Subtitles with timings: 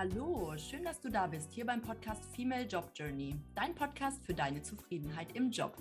[0.00, 4.32] Hallo, schön, dass du da bist, hier beim Podcast Female Job Journey, dein Podcast für
[4.32, 5.76] deine Zufriedenheit im Job.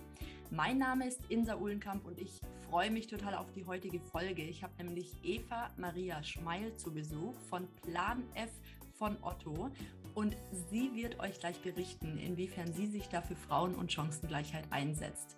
[0.52, 4.44] Mein Name ist Insa Uhlenkamp und ich freue mich total auf die heutige Folge.
[4.44, 8.52] Ich habe nämlich Eva Maria Schmeil zu Besuch von Plan F
[8.98, 9.72] von Otto
[10.16, 10.36] und
[10.70, 15.38] sie wird euch gleich berichten, inwiefern sie sich da für Frauen- und Chancengleichheit einsetzt.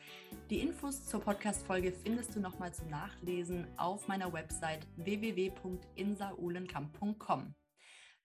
[0.50, 7.54] Die Infos zur Podcast-Folge findest du nochmal zum Nachlesen auf meiner Website www.insaulenkamp.com.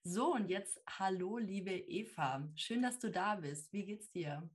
[0.09, 2.49] So, und jetzt hallo, liebe Eva.
[2.55, 3.73] Schön, dass du da bist.
[3.73, 4.49] Wie geht's dir?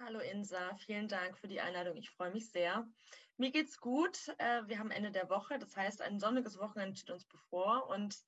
[0.00, 1.96] Hallo Insa, vielen Dank für die Einladung.
[1.96, 2.90] Ich freue mich sehr.
[3.36, 4.18] Mir geht's gut.
[4.38, 8.18] Äh, wir haben Ende der Woche, das heißt, ein sonniges Wochenende steht uns bevor und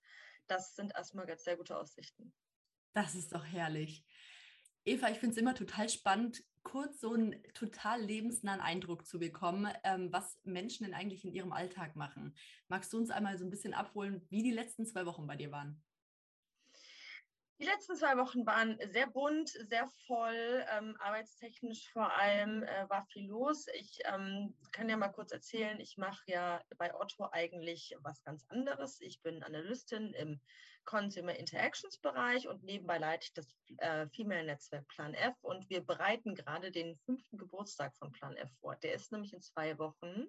[0.47, 2.33] das sind erstmal ganz sehr gute Aussichten.
[2.93, 4.05] Das ist doch herrlich.
[4.85, 9.69] Eva, ich finde es immer total spannend, kurz so einen total lebensnahen Eindruck zu bekommen,
[9.83, 12.37] ähm, was Menschen denn eigentlich in ihrem Alltag machen.
[12.69, 15.51] Magst du uns einmal so ein bisschen abholen, wie die letzten zwei Wochen bei dir
[15.51, 15.83] waren?
[17.63, 23.05] Die letzten zwei Wochen waren sehr bunt, sehr voll, ähm, arbeitstechnisch vor allem äh, war
[23.05, 23.69] viel los.
[23.75, 28.45] Ich ähm, kann ja mal kurz erzählen, ich mache ja bei Otto eigentlich was ganz
[28.49, 29.01] anderes.
[29.01, 30.41] Ich bin Analystin im
[30.87, 35.87] Consumer Interactions Bereich und nebenbei leite ich das äh, Female Netzwerk Plan F und wir
[35.87, 38.75] bereiten gerade den fünften Geburtstag von Plan F vor.
[38.75, 40.27] Der ist nämlich in zwei Wochen.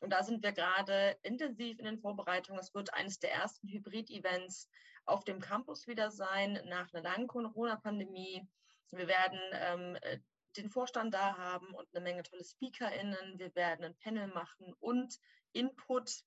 [0.00, 2.60] Und da sind wir gerade intensiv in den Vorbereitungen.
[2.60, 4.68] Es wird eines der ersten Hybrid-Events
[5.06, 8.46] auf dem Campus wieder sein nach einer langen Corona-Pandemie.
[8.90, 10.18] Wir werden ähm, äh,
[10.56, 13.38] den Vorstand da haben und eine Menge tolle SpeakerInnen.
[13.38, 15.18] Wir werden ein Panel machen und
[15.52, 16.22] Input.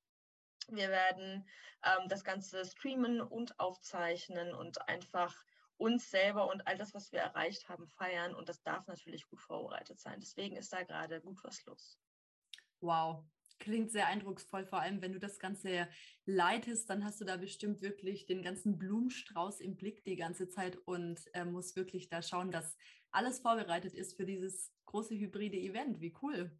[0.69, 1.47] Wir werden
[1.83, 5.33] ähm, das Ganze streamen und aufzeichnen und einfach
[5.77, 8.35] uns selber und all das, was wir erreicht haben, feiern.
[8.35, 10.19] Und das darf natürlich gut vorbereitet sein.
[10.19, 11.97] Deswegen ist da gerade gut was los.
[12.81, 13.23] Wow,
[13.59, 15.87] klingt sehr eindrucksvoll, vor allem wenn du das Ganze
[16.25, 20.77] leitest, dann hast du da bestimmt wirklich den ganzen Blumenstrauß im Blick die ganze Zeit
[20.85, 22.77] und äh, musst wirklich da schauen, dass
[23.11, 26.01] alles vorbereitet ist für dieses große hybride Event.
[26.01, 26.51] Wie cool.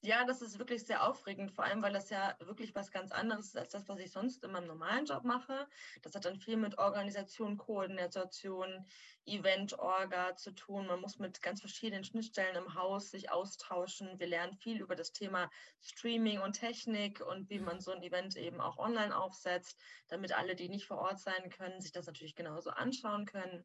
[0.00, 3.46] Ja, das ist wirklich sehr aufregend, vor allem weil das ja wirklich was ganz anderes
[3.46, 5.66] ist als das, was ich sonst in meinem normalen Job mache.
[6.02, 8.86] Das hat dann viel mit Organisation, Koordination,
[9.26, 10.86] Event-Orga zu tun.
[10.86, 14.20] Man muss mit ganz verschiedenen Schnittstellen im Haus sich austauschen.
[14.20, 15.50] Wir lernen viel über das Thema
[15.80, 20.54] Streaming und Technik und wie man so ein Event eben auch online aufsetzt, damit alle,
[20.54, 23.64] die nicht vor Ort sein können, sich das natürlich genauso anschauen können.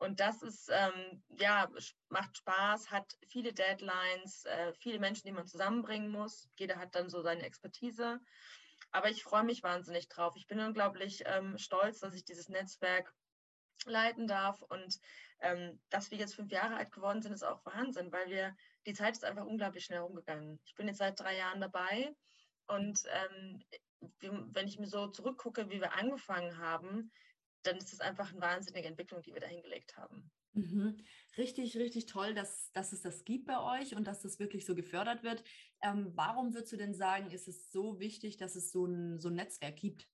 [0.00, 1.70] Und das ist, ähm, ja,
[2.08, 6.48] macht Spaß, hat viele Deadlines, äh, viele Menschen, die man zusammenbringen muss.
[6.56, 8.18] Jeder hat dann so seine Expertise.
[8.92, 10.34] Aber ich freue mich wahnsinnig drauf.
[10.36, 13.12] Ich bin unglaublich ähm, stolz, dass ich dieses Netzwerk
[13.84, 14.62] leiten darf.
[14.62, 14.98] Und
[15.40, 18.56] ähm, dass wir jetzt fünf Jahre alt geworden sind, ist auch Wahnsinn, weil wir,
[18.86, 20.58] die Zeit ist einfach unglaublich schnell rumgegangen.
[20.64, 22.16] Ich bin jetzt seit drei Jahren dabei.
[22.68, 23.62] Und ähm,
[24.54, 27.12] wenn ich mir so zurückgucke, wie wir angefangen haben,
[27.62, 30.30] dann ist es einfach eine wahnsinnige Entwicklung, die wir da hingelegt haben.
[30.52, 30.96] Mhm.
[31.38, 34.74] Richtig, richtig toll, dass, dass es das gibt bei euch und dass das wirklich so
[34.74, 35.44] gefördert wird.
[35.82, 39.28] Ähm, warum würdest du denn sagen, ist es so wichtig, dass es so ein, so
[39.28, 40.08] ein Netzwerk gibt?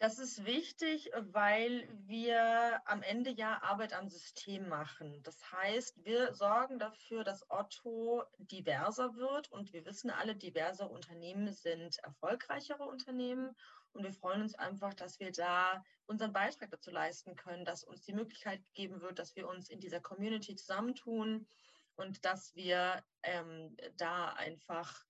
[0.00, 5.22] Das ist wichtig, weil wir am Ende ja Arbeit am System machen.
[5.24, 11.52] Das heißt, wir sorgen dafür, dass Otto diverser wird und wir wissen alle, diverse Unternehmen
[11.52, 13.54] sind erfolgreichere Unternehmen
[13.92, 18.02] und wir freuen uns einfach, dass wir da unseren Beitrag dazu leisten können, dass uns
[18.02, 21.46] die Möglichkeit gegeben wird, dass wir uns in dieser Community zusammentun
[21.96, 25.04] und dass wir ähm, da einfach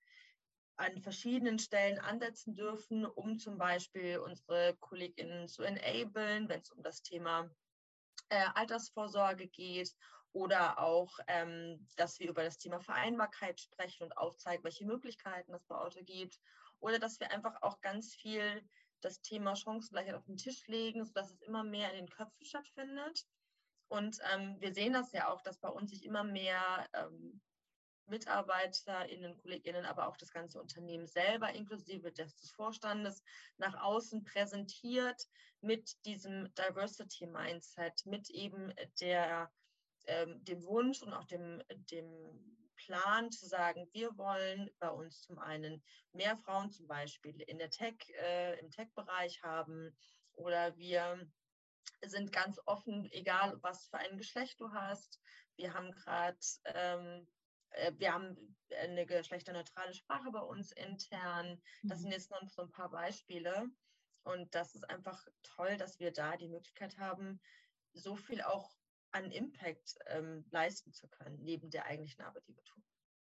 [0.77, 6.83] an verschiedenen Stellen ansetzen dürfen, um zum Beispiel unsere KollegInnen zu enablen, wenn es um
[6.83, 7.51] das Thema
[8.31, 9.95] äh, Altersvorsorge geht
[10.33, 15.67] oder auch, ähm, dass wir über das Thema Vereinbarkeit sprechen und aufzeigen, welche Möglichkeiten es
[15.67, 16.41] bei Auto gibt
[16.81, 18.63] oder dass wir einfach auch ganz viel
[19.01, 23.27] das Thema Chancengleichheit auf den Tisch legen, sodass es immer mehr in den Köpfen stattfindet.
[23.89, 27.41] Und ähm, wir sehen das ja auch, dass bei uns sich immer mehr ähm,
[28.07, 33.23] MitarbeiterInnen, KollegInnen, aber auch das ganze Unternehmen selber inklusive des, des Vorstandes
[33.57, 35.27] nach außen präsentiert
[35.61, 39.51] mit diesem Diversity Mindset, mit eben der,
[40.07, 45.39] ähm, dem Wunsch und auch dem, dem Plan zu sagen, wir wollen bei uns zum
[45.39, 45.83] einen
[46.13, 49.97] mehr Frauen zum Beispiel in der Tech, äh, im Tech-Bereich haben
[50.33, 51.29] oder wir
[52.03, 55.21] sind ganz offen, egal was für ein Geschlecht du hast.
[55.57, 57.29] Wir haben gerade, ähm,
[57.71, 61.61] äh, wir haben eine geschlechterneutrale Sprache bei uns intern.
[61.83, 62.03] Das mhm.
[62.03, 63.69] sind jetzt noch so ein paar Beispiele.
[64.23, 67.41] Und das ist einfach toll, dass wir da die Möglichkeit haben,
[67.93, 68.80] so viel auch
[69.13, 72.83] an Impact ähm, leisten zu können, neben der eigentlichen Arbeit, die wir tun.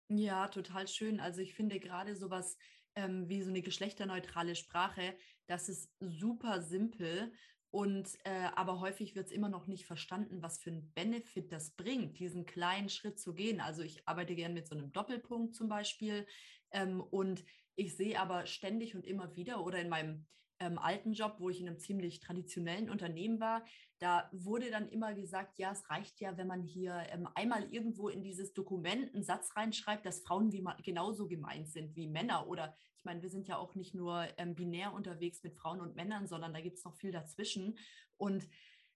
[0.09, 1.21] Ja, total schön.
[1.21, 2.57] Also ich finde gerade sowas
[2.95, 5.17] ähm, wie so eine geschlechterneutrale Sprache,
[5.47, 7.33] das ist super simpel
[7.71, 11.73] Und äh, aber häufig wird es immer noch nicht verstanden, was für einen Benefit das
[11.73, 13.61] bringt, diesen kleinen Schritt zu gehen.
[13.61, 16.25] Also ich arbeite gerne mit so einem Doppelpunkt zum Beispiel.
[16.71, 17.45] Ähm, und
[17.75, 20.25] ich sehe aber ständig und immer wieder oder in meinem
[20.61, 23.65] ähm, alten Job, wo ich in einem ziemlich traditionellen Unternehmen war,
[23.99, 28.09] da wurde dann immer gesagt, ja, es reicht ja, wenn man hier ähm, einmal irgendwo
[28.09, 32.47] in dieses Dokument einen Satz reinschreibt, dass Frauen wie genauso gemeint sind wie Männer.
[32.49, 35.97] Oder ich meine, wir sind ja auch nicht nur ähm, binär unterwegs mit Frauen und
[35.97, 37.79] Männern, sondern da gibt es noch viel dazwischen.
[38.17, 38.49] Und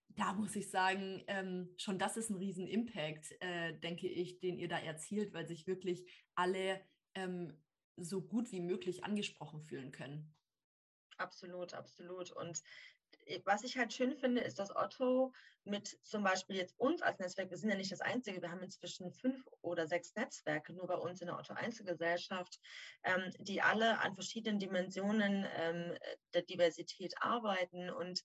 [0.08, 4.68] da muss ich sagen, ähm, schon das ist ein Riesen-Impact, äh, denke ich, den ihr
[4.68, 6.80] da erzielt, weil sich wirklich alle
[7.14, 7.56] ähm,
[7.96, 10.34] so gut wie möglich angesprochen fühlen können.
[11.18, 12.32] Absolut, absolut.
[12.32, 12.62] Und
[13.26, 15.32] äh, was ich halt schön finde, ist, dass Otto
[15.64, 18.62] mit zum Beispiel jetzt uns als Netzwerk, wir sind ja nicht das Einzige, wir haben
[18.62, 22.58] inzwischen fünf oder sechs Netzwerke nur bei uns in der Otto Einzelgesellschaft,
[23.04, 25.96] ähm, die alle an verschiedenen Dimensionen ähm,
[26.32, 28.22] der Diversität arbeiten und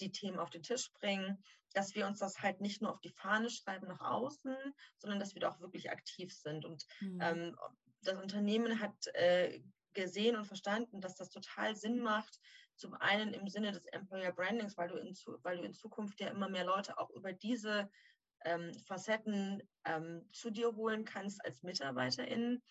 [0.00, 1.42] die Themen auf den Tisch bringen,
[1.72, 4.56] dass wir uns das halt nicht nur auf die Fahne schreiben nach außen,
[4.98, 6.64] sondern dass wir da auch wirklich aktiv sind.
[6.64, 7.20] Und mhm.
[7.20, 7.56] ähm,
[8.02, 9.60] das Unternehmen hat äh,
[9.94, 12.40] gesehen und verstanden, dass das total Sinn macht.
[12.76, 16.28] Zum einen im Sinne des Employer Brandings, weil du in, weil du in Zukunft ja
[16.28, 17.88] immer mehr Leute auch über diese
[18.44, 22.62] ähm, Facetten ähm, zu dir holen kannst als MitarbeiterInnen,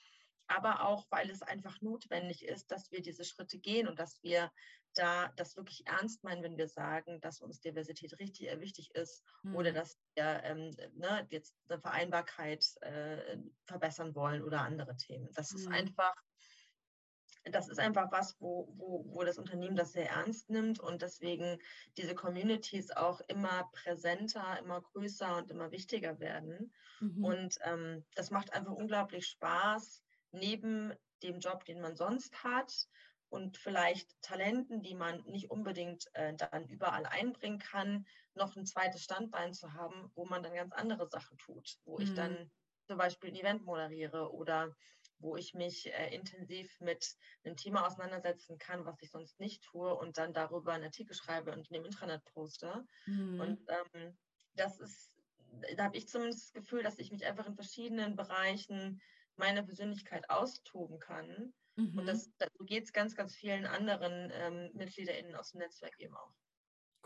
[0.48, 4.52] aber auch, weil es einfach notwendig ist, dass wir diese Schritte gehen und dass wir
[4.96, 9.24] da das wirklich ernst meinen, wenn wir sagen, dass uns Diversität richtig äh, wichtig ist
[9.42, 9.56] mhm.
[9.56, 15.30] oder dass wir ähm, ne, jetzt eine Vereinbarkeit äh, verbessern wollen oder andere Themen.
[15.34, 15.58] Das mhm.
[15.58, 16.14] ist einfach
[17.51, 21.60] das ist einfach was, wo, wo, wo das Unternehmen das sehr ernst nimmt und deswegen
[21.98, 26.74] diese Communities auch immer präsenter, immer größer und immer wichtiger werden.
[27.00, 27.24] Mhm.
[27.24, 32.88] Und ähm, das macht einfach unglaublich Spaß, neben dem Job, den man sonst hat
[33.30, 38.06] und vielleicht Talenten, die man nicht unbedingt äh, dann überall einbringen kann,
[38.36, 42.04] noch ein zweites Standbein zu haben, wo man dann ganz andere Sachen tut, wo mhm.
[42.04, 42.51] ich dann
[42.88, 44.75] zum Beispiel ein Event moderiere oder
[45.19, 49.94] wo ich mich äh, intensiv mit einem Thema auseinandersetzen kann, was ich sonst nicht tue
[49.95, 52.86] und dann darüber einen Artikel schreibe und in dem Intranet poste.
[53.06, 53.39] Mhm.
[53.39, 54.18] Und ähm,
[54.56, 55.12] das ist,
[55.77, 59.01] da habe ich zumindest das Gefühl, dass ich mich einfach in verschiedenen Bereichen
[59.36, 61.54] meiner Persönlichkeit austoben kann.
[61.75, 62.00] Mhm.
[62.00, 66.15] Und das, so geht es ganz, ganz vielen anderen ähm, MitgliederInnen aus dem Netzwerk eben
[66.15, 66.33] auch.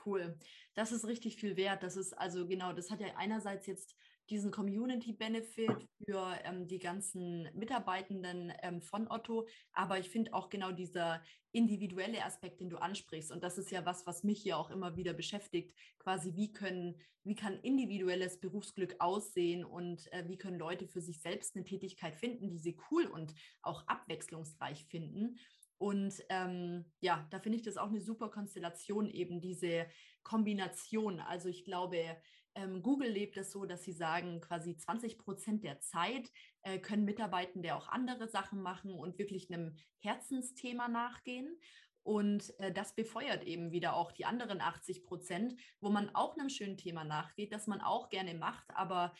[0.06, 0.38] Cool.
[0.74, 1.84] Das ist richtig viel wert.
[1.84, 3.96] Das ist also genau, das hat ja einerseits jetzt
[4.30, 9.48] diesen Community-Benefit für ähm, die ganzen Mitarbeitenden ähm, von Otto.
[9.74, 11.22] Aber ich finde auch genau dieser
[11.52, 13.32] individuelle Aspekt, den du ansprichst.
[13.32, 15.74] Und das ist ja was, was mich hier auch immer wieder beschäftigt.
[16.00, 21.22] Quasi, wie können, wie kann individuelles Berufsglück aussehen und äh, wie können Leute für sich
[21.22, 25.38] selbst eine Tätigkeit finden, die sie cool und auch abwechslungsreich finden.
[25.80, 29.86] Und ähm, ja, da finde ich das auch eine super Konstellation, eben diese
[30.24, 31.20] Kombination.
[31.20, 32.18] Also ich glaube,
[32.58, 36.32] ähm, Google lebt es so, dass sie sagen, quasi 20 Prozent der Zeit
[36.64, 41.60] äh, können Mitarbeitende auch andere Sachen machen und wirklich einem Herzensthema nachgehen.
[42.02, 46.50] Und äh, das befeuert eben wieder auch die anderen 80 Prozent, wo man auch einem
[46.50, 49.14] schönen Thema nachgeht, das man auch gerne macht, aber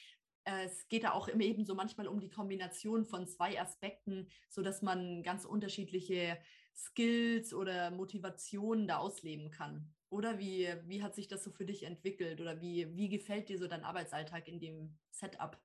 [0.46, 4.82] äh, es geht da auch eben so manchmal um die Kombination von zwei Aspekten, sodass
[4.82, 6.40] man ganz unterschiedliche
[6.76, 9.94] Skills oder Motivationen da ausleben kann.
[10.10, 13.58] Oder wie, wie hat sich das so für dich entwickelt oder wie, wie gefällt dir
[13.58, 15.60] so dein Arbeitsalltag in dem Setup?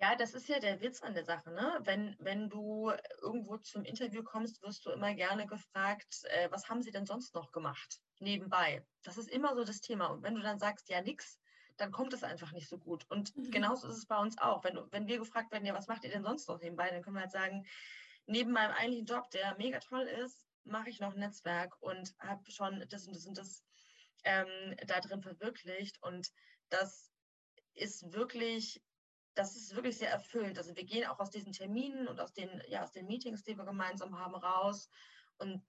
[0.00, 1.50] Ja, das ist ja der Witz an der Sache.
[1.50, 1.80] Ne?
[1.82, 6.82] Wenn, wenn du irgendwo zum Interview kommst, wirst du immer gerne gefragt, äh, was haben
[6.82, 8.84] sie denn sonst noch gemacht nebenbei?
[9.02, 10.06] Das ist immer so das Thema.
[10.06, 11.40] Und wenn du dann sagst, ja, nix,
[11.78, 13.06] dann kommt es einfach nicht so gut.
[13.08, 13.50] Und mhm.
[13.50, 14.62] genauso ist es bei uns auch.
[14.62, 17.16] Wenn, wenn wir gefragt werden, ja, was macht ihr denn sonst noch nebenbei, dann können
[17.16, 17.66] wir halt sagen,
[18.26, 22.84] neben meinem eigentlichen Job, der mega toll ist, mache ich noch Netzwerk und habe schon
[22.88, 23.64] das und das und das
[24.24, 26.02] ähm, da drin verwirklicht.
[26.02, 26.30] Und
[26.68, 27.10] das
[27.74, 28.82] ist wirklich,
[29.34, 30.58] das ist wirklich sehr erfüllend.
[30.58, 33.56] Also wir gehen auch aus diesen Terminen und aus den, ja, aus den Meetings, die
[33.56, 34.88] wir gemeinsam haben, raus
[35.38, 35.62] und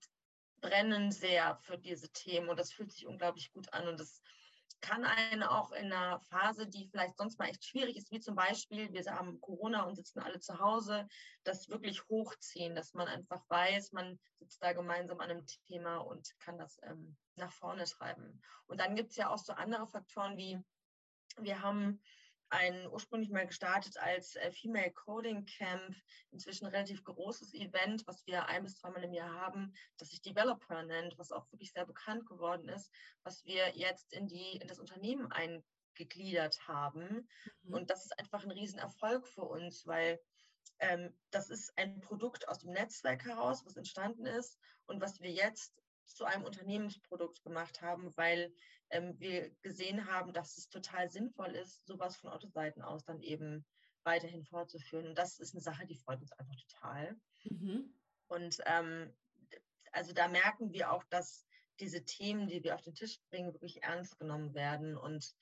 [0.61, 2.49] brennen sehr für diese Themen.
[2.49, 3.87] Und das fühlt sich unglaublich gut an.
[3.87, 4.21] Und das
[4.81, 8.35] kann einen auch in einer Phase, die vielleicht sonst mal echt schwierig ist, wie zum
[8.35, 11.07] Beispiel, wir haben Corona und sitzen alle zu Hause,
[11.43, 16.33] das wirklich hochziehen, dass man einfach weiß, man sitzt da gemeinsam an einem Thema und
[16.39, 18.41] kann das ähm, nach vorne treiben.
[18.67, 20.59] Und dann gibt es ja auch so andere Faktoren wie,
[21.37, 22.01] wir haben
[22.49, 25.95] ein ursprünglich mal gestartet als äh, Female Coding Camp,
[26.31, 30.83] inzwischen relativ großes Event, was wir ein bis zweimal im Jahr haben, das sich Developer
[30.83, 32.91] nennt, was auch wirklich sehr bekannt geworden ist,
[33.23, 37.27] was wir jetzt in, die, in das Unternehmen eingegliedert haben.
[37.63, 37.73] Mhm.
[37.73, 40.19] Und das ist einfach ein Riesenerfolg für uns, weil
[40.79, 45.31] ähm, das ist ein Produkt aus dem Netzwerk heraus, was entstanden ist und was wir
[45.31, 45.73] jetzt
[46.15, 48.53] zu einem Unternehmensprodukt gemacht haben, weil
[48.89, 53.65] ähm, wir gesehen haben, dass es total sinnvoll ist, sowas von Otto-Seiten aus dann eben
[54.03, 55.07] weiterhin fortzuführen.
[55.07, 57.15] Und das ist eine Sache, die freut uns einfach total.
[57.43, 57.93] Mhm.
[58.27, 59.13] Und ähm,
[59.91, 61.45] also da merken wir auch, dass
[61.79, 65.33] diese Themen, die wir auf den Tisch bringen, wirklich ernst genommen werden und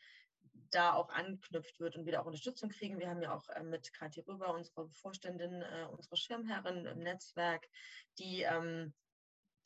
[0.71, 2.99] da auch anknüpft wird und wieder auch Unterstützung kriegen.
[2.99, 7.67] Wir haben ja auch äh, mit Kathi Röber, unsere Vorständin, äh, unsere Schirmherrin im Netzwerk,
[8.17, 8.93] die ähm,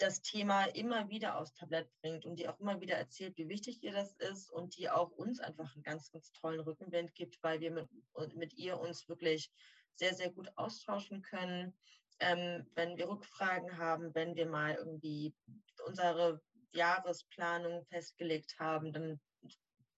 [0.02, 3.84] das Thema immer wieder aufs Tablett bringt und die auch immer wieder erzählt, wie wichtig
[3.84, 7.60] ihr das ist und die auch uns einfach einen ganz, ganz tollen Rückenwind gibt, weil
[7.60, 7.88] wir mit,
[8.36, 9.52] mit ihr uns wirklich
[9.96, 11.78] sehr, sehr gut austauschen können.
[12.20, 15.36] Ähm, wenn wir Rückfragen haben, wenn wir mal irgendwie
[15.86, 16.42] unsere
[16.72, 19.20] Jahresplanung festgelegt haben, dann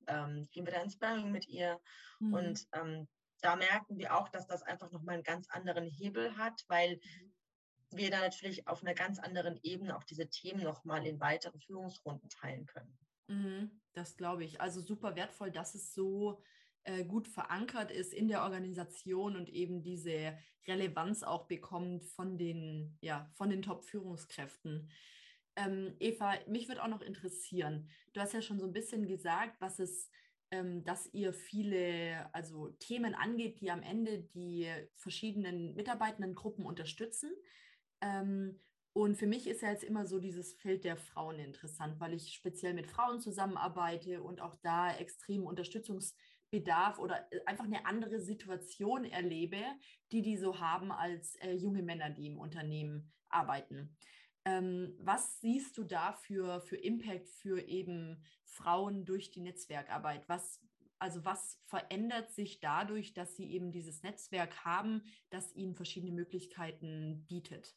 [0.07, 1.79] ähm, gehen wir da ins Sparring mit ihr.
[2.19, 2.33] Mhm.
[2.33, 3.07] Und ähm,
[3.41, 7.33] da merken wir auch, dass das einfach nochmal einen ganz anderen Hebel hat, weil mhm.
[7.97, 12.29] Wir da natürlich auf einer ganz anderen Ebene auch diese Themen nochmal in weitere Führungsrunden
[12.29, 12.97] teilen können.
[13.27, 14.62] Mhm, das glaube ich.
[14.62, 16.41] Also super wertvoll, dass es so
[16.83, 22.97] äh, gut verankert ist in der Organisation und eben diese Relevanz auch bekommt von den,
[23.01, 24.89] ja, von den Top-Führungskräften.
[25.55, 29.62] Ähm, Eva, mich würde auch noch interessieren, du hast ja schon so ein bisschen gesagt,
[29.62, 30.09] was es,
[30.51, 37.31] ähm, dass ihr viele also Themen angeht, die am Ende die verschiedenen mitarbeitenden Gruppen unterstützen.
[38.03, 38.60] Ähm,
[38.95, 42.31] und für mich ist ja jetzt immer so dieses Feld der Frauen interessant, weil ich
[42.31, 49.05] speziell mit Frauen zusammenarbeite und auch da extrem Unterstützungsbedarf oder äh, einfach eine andere Situation
[49.05, 49.57] erlebe,
[50.12, 53.98] die die so haben als äh, junge Männer, die im Unternehmen arbeiten.
[54.45, 60.29] Ähm, was siehst du da für, für Impact für eben Frauen durch die Netzwerkarbeit?
[60.29, 60.62] Was,
[61.00, 67.25] also was verändert sich dadurch, dass sie eben dieses Netzwerk haben, das ihnen verschiedene Möglichkeiten
[67.27, 67.75] bietet?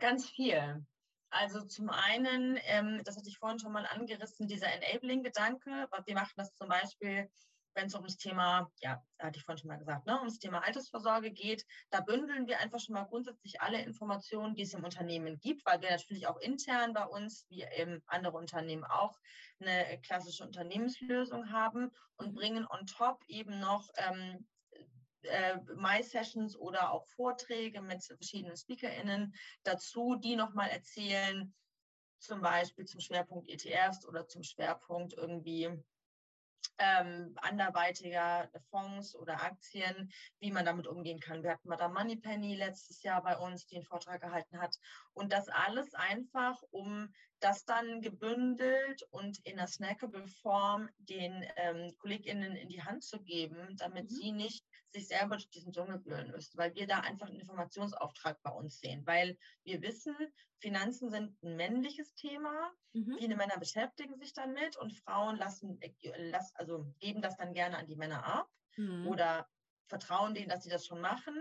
[0.00, 0.84] Ganz viel.
[1.30, 5.88] Also zum einen, ähm, das hatte ich vorhin schon mal angerissen, dieser Enabling-Gedanke.
[6.04, 7.30] Wir machen das zum Beispiel
[7.74, 10.64] wenn es um das Thema, ja, hatte ich vorhin schon mal gesagt, ne, um Thema
[10.64, 15.38] Altersvorsorge geht, da bündeln wir einfach schon mal grundsätzlich alle Informationen, die es im Unternehmen
[15.40, 19.18] gibt, weil wir natürlich auch intern bei uns, wie eben andere Unternehmen auch,
[19.60, 24.46] eine klassische Unternehmenslösung haben und bringen on top eben noch ähm,
[25.22, 31.54] äh, My-Sessions oder auch Vorträge mit verschiedenen SpeakerInnen dazu, die nochmal erzählen,
[32.18, 35.70] zum Beispiel zum Schwerpunkt ETFs oder zum Schwerpunkt irgendwie
[36.78, 41.42] ähm, anderweitiger Fonds oder Aktien, wie man damit umgehen kann.
[41.42, 44.76] Wir hatten Madame Moneypenny letztes Jahr bei uns, die einen Vortrag gehalten hat.
[45.20, 51.94] Und das alles einfach, um das dann gebündelt und in einer snackable Form den ähm,
[51.98, 54.14] KollegInnen in die Hand zu geben, damit mhm.
[54.14, 58.40] sie nicht sich selber durch diesen Dschungel wühlen müssen, weil wir da einfach einen Informationsauftrag
[58.42, 60.16] bei uns sehen, weil wir wissen,
[60.58, 63.16] Finanzen sind ein männliches Thema, mhm.
[63.18, 65.78] viele Männer beschäftigen sich damit und Frauen lassen,
[66.54, 68.48] also geben das dann gerne an die Männer ab
[68.78, 69.06] mhm.
[69.06, 69.46] oder
[69.86, 71.36] vertrauen denen, dass sie das schon machen.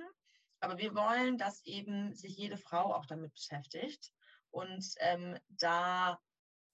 [0.59, 4.11] Aber wir wollen, dass eben sich jede Frau auch damit beschäftigt
[4.51, 6.19] und ähm, da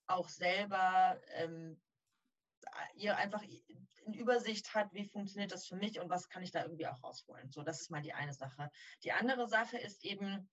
[0.08, 1.82] auch selber ähm,
[2.96, 3.44] ihr einfach
[4.06, 7.04] eine Übersicht hat, wie funktioniert das für mich und was kann ich da irgendwie auch
[7.04, 7.52] rausholen.
[7.52, 8.70] So, das ist mal die eine Sache.
[9.04, 10.50] Die andere Sache ist eben,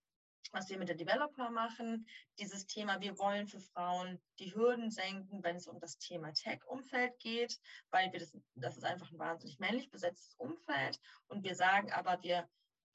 [0.52, 2.06] was wir mit der Developer machen,
[2.38, 7.18] dieses Thema, wir wollen für Frauen die Hürden senken, wenn es um das Thema Tech-Umfeld
[7.18, 7.58] geht,
[7.90, 10.98] weil wir das, das ist einfach ein wahnsinnig männlich besetztes Umfeld
[11.28, 12.48] und wir sagen aber, wir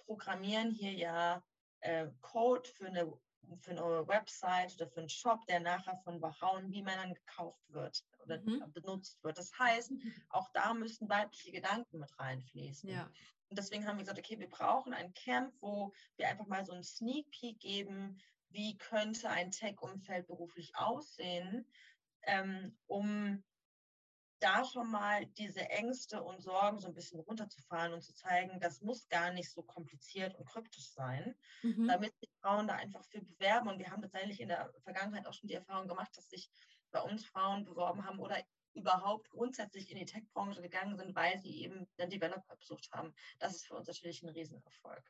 [0.06, 1.44] programmieren hier ja
[1.82, 3.12] äh, Code für eine
[3.62, 8.04] für eine Website oder für einen Shop, der nachher von Frauen wie Männern gekauft wird
[8.24, 8.72] oder mhm.
[8.74, 9.38] benutzt wird.
[9.38, 10.13] Das heißt, mhm.
[10.30, 12.89] auch da müssen weibliche Gedanken mit reinfließen.
[12.89, 13.10] Ja.
[13.50, 16.74] Und deswegen haben wir gesagt, okay, wir brauchen ein Camp, wo wir einfach mal so
[16.74, 21.66] einen Sneak Peek geben, wie könnte ein Tech-Umfeld beruflich aussehen,
[22.24, 23.44] ähm, um
[24.39, 28.82] da schon mal diese Ängste und Sorgen so ein bisschen runterzufahren und zu zeigen, das
[28.82, 31.88] muss gar nicht so kompliziert und kryptisch sein, mhm.
[31.88, 33.70] damit die Frauen da einfach für bewerben.
[33.70, 36.50] Und wir haben tatsächlich in der Vergangenheit auch schon die Erfahrung gemacht, dass sich
[36.91, 38.38] bei uns Frauen beworben haben oder
[38.74, 43.13] überhaupt grundsätzlich in die Tech-Branche gegangen sind, weil sie eben den Developer besucht haben.
[43.39, 45.03] Das ist für uns natürlich ein Riesenerfolg.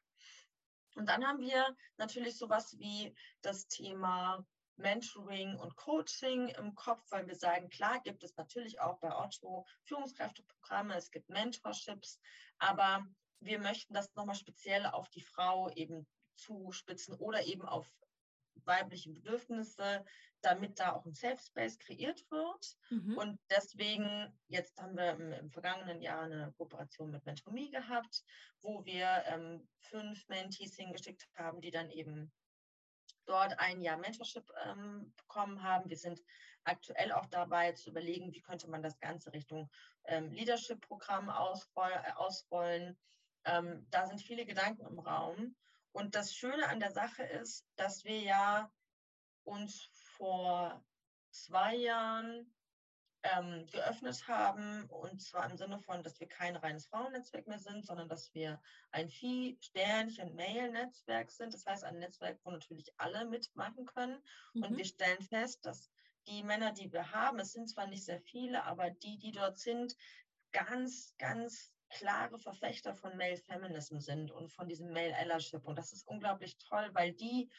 [0.96, 4.46] Und dann haben wir natürlich sowas wie das Thema
[4.78, 9.66] Mentoring und Coaching im Kopf, weil wir sagen, klar gibt es natürlich auch bei Otto
[9.84, 12.20] Führungskräfteprogramme, es gibt Mentorships,
[12.60, 13.06] aber
[13.40, 17.92] wir möchten das nochmal speziell auf die Frau eben zuspitzen oder eben auf
[18.66, 20.04] weibliche Bedürfnisse,
[20.42, 22.78] damit da auch ein Safe Space kreiert wird.
[22.90, 23.18] Mhm.
[23.18, 28.24] Und deswegen, jetzt haben wir im, im, vergangenen Jahr eine Kooperation mit MentorMe gehabt,
[28.62, 32.32] wo wir ähm, fünf Mentees hingeschickt haben, die dann eben
[33.28, 35.90] dort ein Jahr Mentorship ähm, bekommen haben.
[35.90, 36.22] Wir sind
[36.64, 39.70] aktuell auch dabei zu überlegen, wie könnte man das Ganze Richtung
[40.06, 42.98] ähm, Leadership-Programm ausroll ausrollen.
[43.46, 45.56] Ähm, da sind viele Gedanken im Raum.
[45.92, 48.72] Und das Schöne an der Sache ist, dass wir ja
[49.44, 50.84] uns vor
[51.32, 52.54] zwei Jahren
[53.24, 54.86] ähm, geöffnet haben.
[54.86, 58.62] Und zwar im Sinne von, dass wir kein reines Frauennetzwerk mehr sind, sondern dass wir
[58.92, 61.54] ein Vieh-, Sternchen-, Mail-Netzwerk sind.
[61.54, 64.22] Das heißt, ein Netzwerk, wo natürlich alle mitmachen können.
[64.54, 64.64] Mhm.
[64.64, 65.90] Und wir stellen fest, dass
[66.28, 69.58] die Männer, die wir haben, es sind zwar nicht sehr viele, aber die, die dort
[69.58, 69.96] sind,
[70.52, 75.66] ganz, ganz klare Verfechter von Male Feminism sind und von diesem Male Allyship.
[75.66, 77.50] Und das ist unglaublich toll, weil die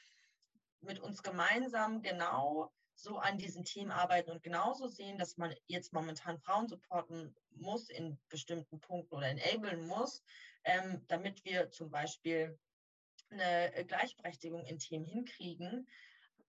[0.81, 2.71] mit uns gemeinsam genau
[3.01, 7.89] so an diesen Themen arbeiten und genauso sehen, dass man jetzt momentan Frauen supporten muss
[7.89, 10.23] in bestimmten Punkten oder enablen muss,
[10.65, 12.59] ähm, damit wir zum Beispiel
[13.31, 15.87] eine Gleichberechtigung in Themen hinkriegen.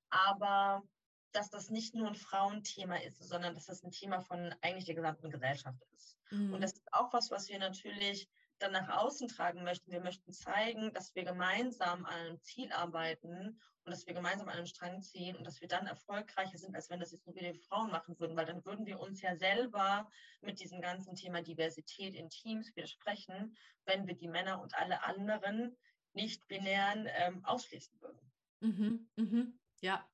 [0.09, 0.83] Aber
[1.31, 4.95] dass das nicht nur ein Frauenthema ist, sondern dass das ein Thema von eigentlich der
[4.95, 6.17] gesamten Gesellschaft ist.
[6.31, 6.53] Mhm.
[6.53, 8.27] Und das ist auch was, was wir natürlich
[8.59, 9.91] dann nach außen tragen möchten.
[9.91, 14.55] Wir möchten zeigen, dass wir gemeinsam an einem Ziel arbeiten und dass wir gemeinsam an
[14.55, 17.53] einem Strang ziehen und dass wir dann erfolgreicher sind, als wenn das jetzt nur wir
[17.53, 20.09] die Frauen machen würden, weil dann würden wir uns ja selber
[20.41, 25.75] mit diesem ganzen Thema Diversität in Teams widersprechen, wenn wir die Männer und alle anderen
[26.13, 28.31] nicht binären ähm, ausschließen würden.
[28.61, 29.59] Mhm, mhm.
[29.81, 30.07] Ja,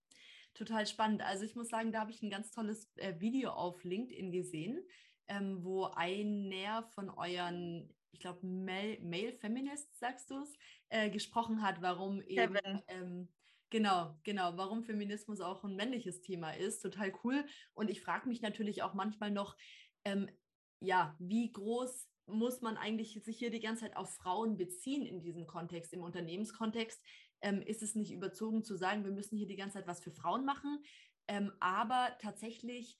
[0.54, 1.22] total spannend.
[1.22, 4.86] Also ich muss sagen, da habe ich ein ganz tolles äh, Video auf LinkedIn gesehen,
[5.28, 10.54] ähm, wo einer von euren, ich glaube, Male, Male Feminists, sagst du es,
[10.90, 12.58] äh, gesprochen hat, warum eben,
[12.88, 13.28] ähm,
[13.70, 16.82] genau, genau, warum Feminismus auch ein männliches Thema ist.
[16.82, 17.46] Total cool.
[17.74, 19.58] Und ich frage mich natürlich auch manchmal noch,
[20.06, 20.30] ähm,
[20.80, 25.22] ja, wie groß muss man eigentlich sich hier die ganze Zeit auf Frauen beziehen in
[25.22, 27.00] diesem Kontext, im Unternehmenskontext?
[27.46, 30.12] ähm, ist es nicht überzogen zu sagen, wir müssen hier die ganze Zeit was für
[30.12, 30.84] Frauen machen.
[31.28, 32.98] Ähm, aber tatsächlich,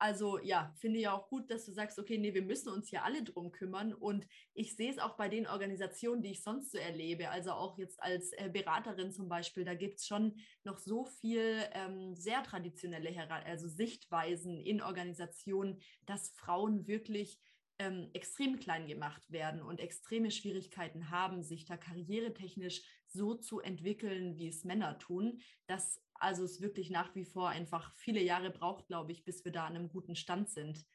[0.00, 3.04] also ja, finde ich auch gut, dass du sagst, okay, nee, wir müssen uns hier
[3.04, 3.92] alle drum kümmern.
[3.92, 7.76] Und ich sehe es auch bei den Organisationen, die ich sonst so erlebe, also auch
[7.76, 12.42] jetzt als äh, Beraterin zum Beispiel, da gibt es schon noch so viel ähm, sehr
[12.42, 13.10] traditionelle
[13.44, 17.38] also Sichtweisen in Organisationen, dass Frauen wirklich
[17.78, 24.38] ähm, extrem klein gemacht werden und extreme Schwierigkeiten haben, sich da karrieretechnisch so zu entwickeln,
[24.38, 28.86] wie es Männer tun, dass also es wirklich nach wie vor einfach viele Jahre braucht,
[28.86, 30.86] glaube ich, bis wir da an einem guten Stand sind.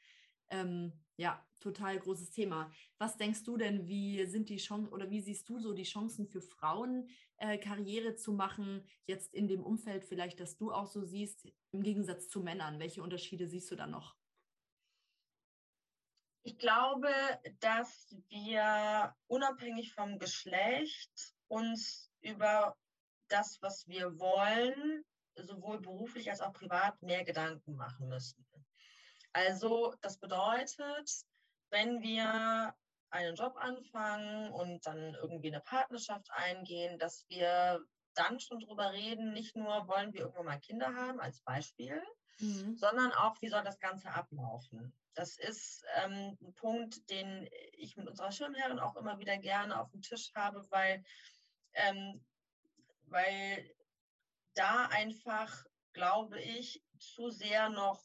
[0.50, 2.72] Ähm, ja, total großes Thema.
[3.00, 6.28] Was denkst du denn, wie sind die Chancen oder wie siehst du so die Chancen
[6.28, 11.04] für Frauen, äh, Karriere zu machen, jetzt in dem Umfeld vielleicht, das du auch so
[11.04, 12.80] siehst, im Gegensatz zu Männern?
[12.80, 14.16] Welche Unterschiede siehst du da noch?
[16.44, 17.10] Ich glaube,
[17.60, 22.78] dass wir unabhängig vom Geschlecht uns über
[23.30, 25.04] das, was wir wollen,
[25.36, 28.45] sowohl beruflich als auch privat mehr Gedanken machen müssen.
[29.34, 31.12] Also das bedeutet,
[31.69, 32.74] wenn wir
[33.10, 39.34] einen Job anfangen und dann irgendwie eine Partnerschaft eingehen, dass wir dann schon drüber reden,
[39.34, 42.02] nicht nur wollen wir irgendwann mal Kinder haben als Beispiel,
[42.39, 42.78] mhm.
[42.78, 44.93] sondern auch, wie soll das Ganze ablaufen.
[45.13, 49.91] Das ist ähm, ein Punkt, den ich mit unserer Schirmherrin auch immer wieder gerne auf
[49.91, 51.04] dem Tisch habe, weil,
[51.74, 52.24] ähm,
[53.08, 53.75] weil
[54.56, 58.02] da einfach, glaube ich, zu sehr noch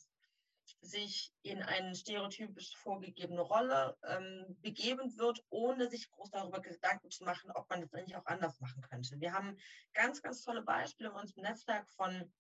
[0.83, 7.25] sich in eine stereotypisch vorgegebene Rolle ähm, begeben wird, ohne sich groß darüber Gedanken zu
[7.25, 9.21] machen, ob man das eigentlich auch anders machen könnte.
[9.21, 9.57] Wir haben
[9.95, 12.33] ganz, ganz tolle Beispiele in unserem Netzwerk von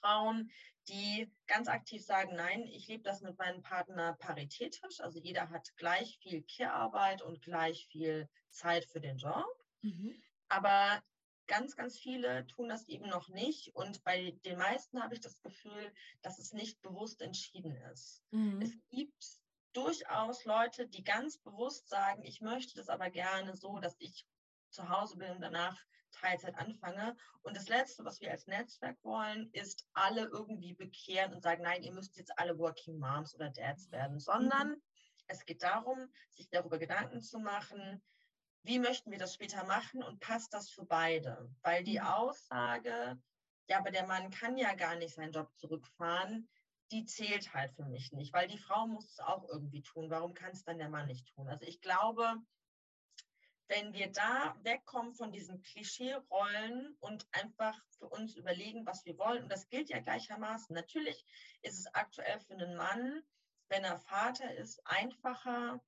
[0.00, 0.50] Frauen,
[0.88, 5.00] die ganz aktiv sagen, nein, ich lebe das mit meinem Partner paritätisch.
[5.00, 9.46] Also jeder hat gleich viel Care-Arbeit und gleich viel Zeit für den Job.
[9.82, 10.20] Mhm.
[10.48, 11.02] Aber
[11.46, 13.74] ganz, ganz viele tun das eben noch nicht.
[13.74, 18.22] Und bei den meisten habe ich das Gefühl, dass es nicht bewusst entschieden ist.
[18.30, 18.60] Mhm.
[18.62, 19.24] Es gibt
[19.72, 24.26] durchaus Leute, die ganz bewusst sagen, ich möchte das aber gerne so, dass ich
[24.70, 25.78] zu Hause bin und danach
[26.12, 27.16] Teilzeit anfange.
[27.42, 31.82] Und das Letzte, was wir als Netzwerk wollen, ist alle irgendwie bekehren und sagen, nein,
[31.82, 34.82] ihr müsst jetzt alle Working Moms oder Dads werden, sondern mhm.
[35.26, 38.02] es geht darum, sich darüber Gedanken zu machen,
[38.64, 41.50] wie möchten wir das später machen und passt das für beide?
[41.62, 42.06] Weil die mhm.
[42.06, 43.20] Aussage,
[43.68, 46.48] ja, aber der Mann kann ja gar nicht seinen Job zurückfahren,
[46.90, 50.10] die zählt halt für mich nicht, weil die Frau muss es auch irgendwie tun.
[50.10, 51.48] Warum kann es dann der Mann nicht tun?
[51.48, 52.36] Also ich glaube,
[53.68, 59.44] wenn wir da wegkommen von diesen Klischee-Rollen und einfach für uns überlegen, was wir wollen,
[59.44, 60.74] und das gilt ja gleichermaßen.
[60.74, 61.24] Natürlich
[61.62, 63.22] ist es aktuell für einen Mann,
[63.68, 65.82] wenn er Vater ist, einfacher,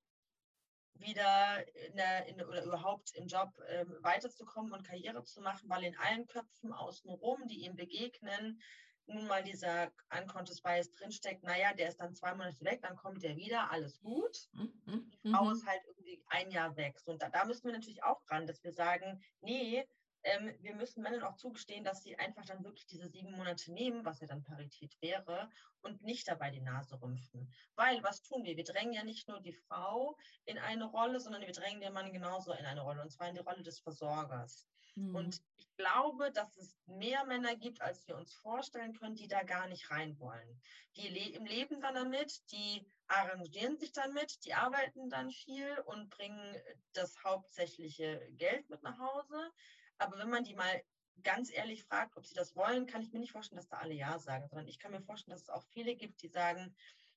[0.95, 5.85] wieder in der, in, oder überhaupt im Job ähm, weiterzukommen und Karriere zu machen, weil
[5.85, 8.61] in allen Köpfen außenrum, die ihm begegnen,
[9.07, 13.23] nun mal dieser Unconscious Bias drinsteckt, naja, der ist dann zwei Monate weg, dann kommt
[13.23, 14.49] der wieder, alles gut.
[14.53, 15.11] Mhm.
[15.23, 15.53] Die Frau mhm.
[15.53, 16.97] ist halt irgendwie ein Jahr weg.
[17.05, 19.87] Und da, da müssen wir natürlich auch ran, dass wir sagen, nee,
[20.25, 24.05] ähm, wir müssen Männern auch zugestehen, dass sie einfach dann wirklich diese sieben Monate nehmen,
[24.05, 25.51] was ja dann Parität wäre,
[25.83, 27.53] und nicht dabei die Nase rümpfen.
[27.77, 28.57] Weil was tun wir?
[28.57, 32.13] Wir drängen ja nicht nur die Frau in eine Rolle, sondern wir drängen den Mann
[32.13, 34.67] genauso in eine Rolle, und zwar in die Rolle des Versorgers.
[34.95, 35.15] Mhm.
[35.15, 39.43] Und ich glaube, dass es mehr Männer gibt, als wir uns vorstellen können, die da
[39.43, 40.61] gar nicht rein wollen.
[40.97, 46.09] Die le im Leben dann damit, die arrangieren sich damit, die arbeiten dann viel und
[46.11, 46.57] bringen
[46.93, 49.53] das hauptsächliche Geld mit nach Hause.
[49.99, 50.83] Aber wenn man die mal
[51.23, 53.95] ganz ehrlich fragt, ob sie das wollen, kann ich mir nicht vorstellen, dass da alle
[53.95, 56.75] Ja sagen, sondern ich kann mir vorstellen, dass es auch viele gibt, die sagen,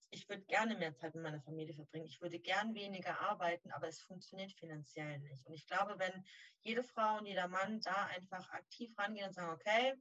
[0.09, 3.87] ich würde gerne mehr Zeit mit meiner Familie verbringen, ich würde gern weniger arbeiten, aber
[3.87, 5.45] es funktioniert finanziell nicht.
[5.45, 6.25] Und ich glaube, wenn
[6.61, 9.95] jede Frau und jeder Mann da einfach aktiv rangehen und sagen, okay,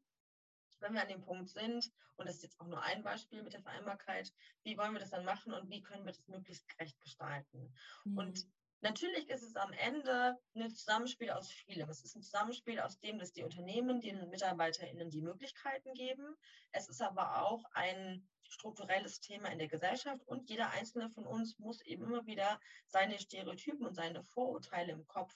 [0.81, 3.53] wenn wir an dem Punkt sind, und das ist jetzt auch nur ein Beispiel mit
[3.53, 7.01] der Vereinbarkeit, wie wollen wir das dann machen und wie können wir das möglichst gerecht
[7.01, 7.75] gestalten?
[8.05, 8.19] Mhm.
[8.19, 8.47] Und
[8.81, 11.89] Natürlich ist es am Ende ein Zusammenspiel aus vielem.
[11.89, 16.37] Es ist ein Zusammenspiel aus dem, dass die Unternehmen den MitarbeiterInnen die Möglichkeiten geben.
[16.73, 21.59] Es ist aber auch ein strukturelles Thema in der Gesellschaft und jeder einzelne von uns
[21.59, 25.35] muss eben immer wieder seine Stereotypen und seine Vorurteile im Kopf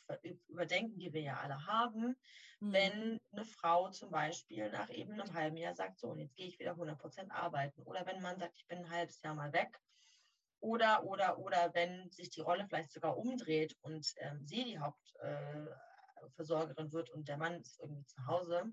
[0.48, 2.16] überdenken, die wir ja alle haben.
[2.60, 2.72] Mhm.
[2.72, 6.46] Wenn eine Frau zum Beispiel nach eben einem halben Jahr sagt, so, und jetzt gehe
[6.46, 7.82] ich wieder 100 Prozent arbeiten.
[7.82, 9.80] Oder wenn man sagt, ich bin ein halbes Jahr mal weg
[10.60, 16.88] oder, oder, oder wenn sich die Rolle vielleicht sogar umdreht und ähm, sie die Hauptversorgerin
[16.88, 18.64] äh, wird und der Mann ist irgendwie zu Hause.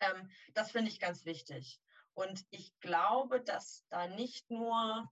[0.00, 1.80] Ähm, das finde ich ganz wichtig.
[2.14, 5.08] Und ich glaube, dass da nicht nur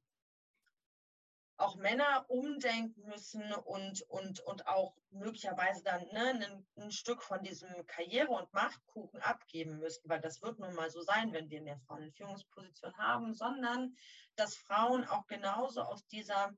[1.62, 7.42] auch Männer umdenken müssen und, und, und auch möglicherweise dann ne, ein, ein, Stück von
[7.42, 11.62] diesem Karriere- und Machtkuchen abgeben müssen, weil das wird nun mal so sein, wenn wir
[11.62, 13.96] mehr Frauen in Führungspositionen haben, sondern
[14.36, 16.52] dass Frauen auch genauso aus dieser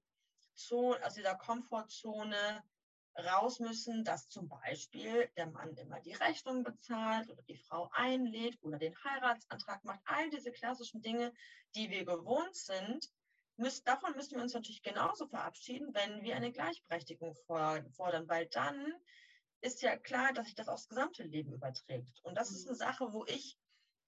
[0.55, 2.63] Zone, aus dieser Komfortzone
[3.19, 8.59] raus müssen, dass zum Beispiel der Mann immer die Rechnung bezahlt oder die Frau einlädt
[8.63, 10.01] oder den Heiratsantrag macht.
[10.05, 11.33] All diese klassischen Dinge,
[11.75, 13.09] die wir gewohnt sind,
[13.57, 18.93] müssen, davon müssen wir uns natürlich genauso verabschieden, wenn wir eine Gleichberechtigung fordern, weil dann
[19.61, 22.21] ist ja klar, dass sich das aufs gesamte Leben überträgt.
[22.23, 23.57] Und das ist eine Sache, wo ich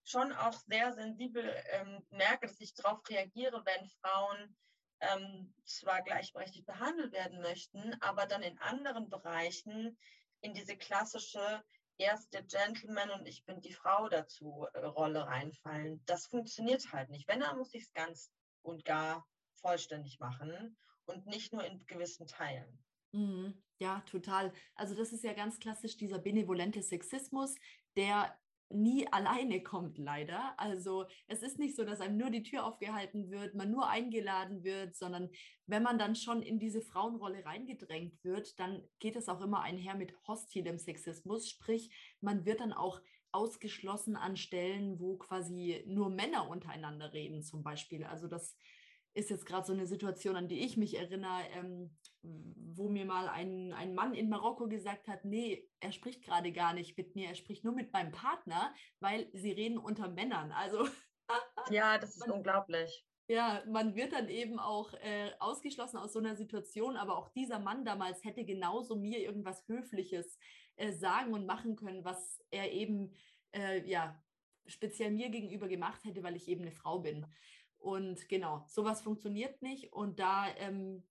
[0.05, 4.57] schon auch sehr sensibel ähm, merke, dass ich darauf reagiere, wenn Frauen
[5.01, 9.99] ähm, zwar gleichberechtigt behandelt werden möchten, aber dann in anderen Bereichen
[10.41, 11.63] in diese klassische
[11.99, 16.03] erst der Gentleman und ich bin die Frau dazu äh, Rolle reinfallen.
[16.07, 17.27] Das funktioniert halt nicht.
[17.29, 18.31] Wenn, dann muss ich es ganz
[18.63, 19.27] und gar
[19.61, 22.79] vollständig machen und nicht nur in gewissen Teilen.
[23.13, 23.63] Mhm.
[23.79, 24.53] Ja, total.
[24.75, 27.55] Also das ist ja ganz klassisch dieser benevolente Sexismus,
[27.97, 28.39] der
[28.69, 30.59] nie alleine kommt, leider.
[30.59, 34.65] Also es ist nicht so, dass einem nur die Tür aufgehalten wird, man nur eingeladen
[34.65, 35.31] wird, sondern
[35.67, 39.95] wenn man dann schon in diese Frauenrolle reingedrängt wird, dann geht es auch immer einher
[39.95, 46.49] mit hostilem Sexismus, sprich man wird dann auch ausgeschlossen an Stellen, wo quasi nur Männer
[46.49, 48.05] untereinander reden zum Beispiel.
[48.05, 48.57] Also das
[49.17, 53.29] ist jetzt gerade so eine Situation, an die ich mich erinnere, ähm, wo mir mal
[53.29, 57.29] ein, ein Mann in Marokko gesagt hat, nee, er spricht gerade gar nicht mit mir,
[57.29, 60.53] er spricht nur mit meinem Partner, weil sie reden unter Männern.
[60.53, 60.87] Also
[61.71, 63.07] ja, das ist man, unglaublich.
[63.29, 67.59] Ja, man wird dann eben auch äh, ausgeschlossen aus so einer Situation, aber auch dieser
[67.59, 70.39] Mann damals hätte genauso mir irgendwas Höfliches
[70.77, 73.15] äh, sagen und machen können, was er eben
[73.53, 74.23] äh, ja
[74.67, 77.27] speziell mir gegenüber gemacht hätte, weil ich eben eine Frau bin.
[77.79, 79.93] Und genau, sowas funktioniert nicht.
[79.93, 81.05] Und da ähm,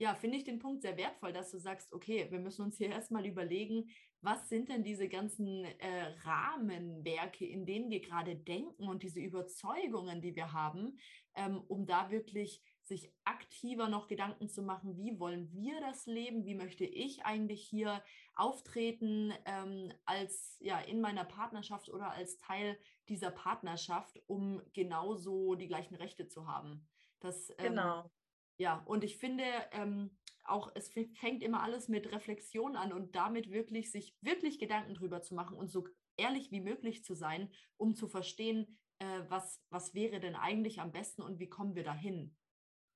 [0.00, 2.88] ja, finde ich den Punkt sehr wertvoll, dass du sagst, okay, wir müssen uns hier
[2.88, 3.90] erstmal überlegen,
[4.22, 10.22] was sind denn diese ganzen äh, Rahmenwerke, in denen wir gerade denken und diese Überzeugungen,
[10.22, 10.98] die wir haben,
[11.34, 16.46] ähm, um da wirklich sich aktiver noch Gedanken zu machen, wie wollen wir das leben,
[16.46, 18.02] wie möchte ich eigentlich hier
[18.34, 22.78] auftreten ähm, als ja in meiner Partnerschaft oder als Teil
[23.10, 26.88] dieser Partnerschaft, um genauso die gleichen Rechte zu haben.
[27.20, 28.10] Das, ähm, genau.
[28.56, 33.50] Ja, und ich finde ähm, auch, es fängt immer alles mit Reflexion an und damit
[33.50, 37.94] wirklich sich wirklich Gedanken drüber zu machen und so ehrlich wie möglich zu sein, um
[37.94, 42.36] zu verstehen, äh, was, was wäre denn eigentlich am besten und wie kommen wir dahin.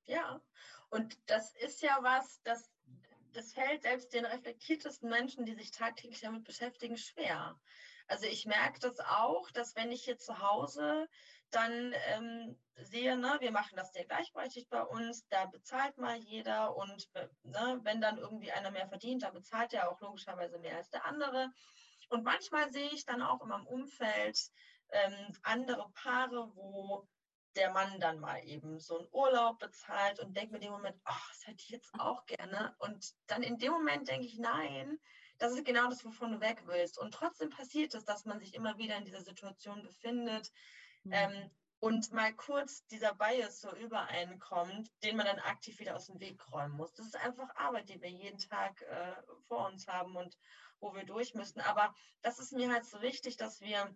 [0.05, 0.43] Ja,
[0.91, 2.71] und das ist ja was, das,
[3.33, 7.59] das fällt selbst den reflektiertesten Menschen, die sich tagtäglich damit beschäftigen, schwer.
[8.07, 11.09] Also ich merke das auch, dass wenn ich hier zu Hause
[11.51, 16.77] dann ähm, sehe, ne, wir machen das sehr gleichberechtigt bei uns, da bezahlt mal jeder
[16.77, 20.77] und äh, ne, wenn dann irgendwie einer mehr verdient, dann bezahlt er auch logischerweise mehr
[20.77, 21.51] als der andere.
[22.09, 24.39] Und manchmal sehe ich dann auch in meinem Umfeld
[24.91, 27.09] ähm, andere Paare, wo
[27.57, 31.01] der Mann dann mal eben so einen Urlaub bezahlt und denkt mir in dem Moment,
[31.05, 32.75] ach, das hätte ich jetzt auch gerne.
[32.79, 34.99] Und dann in dem Moment denke ich, nein,
[35.39, 36.99] das ist genau das, wovon du weg willst.
[36.99, 40.53] Und trotzdem passiert es, dass man sich immer wieder in dieser Situation befindet
[41.03, 41.13] mhm.
[41.13, 46.21] ähm, und mal kurz dieser Bias so übereinkommt, den man dann aktiv wieder aus dem
[46.21, 46.95] Weg räumen muss.
[46.95, 50.39] Das ist einfach Arbeit, die wir jeden Tag äh, vor uns haben und
[50.81, 51.61] wo wir durch müssen.
[51.61, 53.95] Aber das ist mir halt so wichtig, dass wir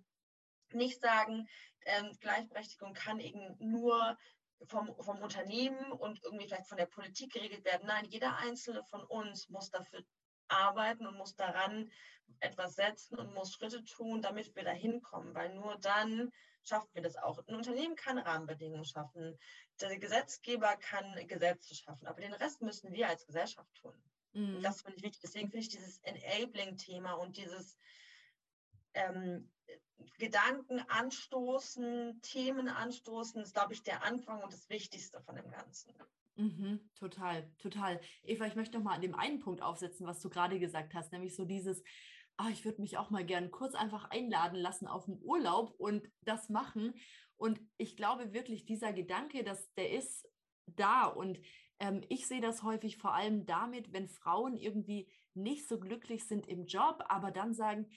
[0.72, 1.48] nicht sagen,
[1.86, 4.18] ähm, Gleichberechtigung kann eben nur
[4.66, 7.86] vom, vom Unternehmen und irgendwie vielleicht von der Politik geregelt werden.
[7.86, 10.02] Nein, jeder einzelne von uns muss dafür
[10.48, 11.90] arbeiten und muss daran
[12.40, 16.30] etwas setzen und muss Schritte tun, damit wir da hinkommen, weil nur dann
[16.62, 17.38] schaffen wir das auch.
[17.46, 19.38] Ein Unternehmen kann Rahmenbedingungen schaffen,
[19.80, 23.94] der Gesetzgeber kann Gesetze schaffen, aber den Rest müssen wir als Gesellschaft tun.
[24.32, 24.62] Mhm.
[24.62, 25.20] Das finde ich wichtig.
[25.22, 27.76] Deswegen finde ich dieses Enabling-Thema und dieses
[28.94, 29.50] ähm,
[30.18, 35.94] Gedanken anstoßen, Themen anstoßen, ist, glaube ich, der Anfang und das Wichtigste von dem Ganzen.
[36.38, 38.00] Mhm, total, total.
[38.22, 41.12] Eva, ich möchte noch mal an dem einen Punkt aufsetzen, was du gerade gesagt hast,
[41.12, 41.82] nämlich so dieses,
[42.36, 46.08] ah, ich würde mich auch mal gern kurz einfach einladen lassen auf den Urlaub und
[46.22, 46.94] das machen.
[47.36, 50.28] Und ich glaube wirklich, dieser Gedanke, dass der ist
[50.66, 51.40] da und
[51.80, 56.46] ähm, ich sehe das häufig vor allem damit, wenn Frauen irgendwie nicht so glücklich sind
[56.46, 57.88] im Job, aber dann sagen,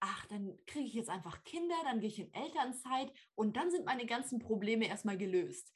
[0.00, 3.84] ach, dann kriege ich jetzt einfach Kinder, dann gehe ich in Elternzeit und dann sind
[3.84, 5.72] meine ganzen Probleme erstmal gelöst.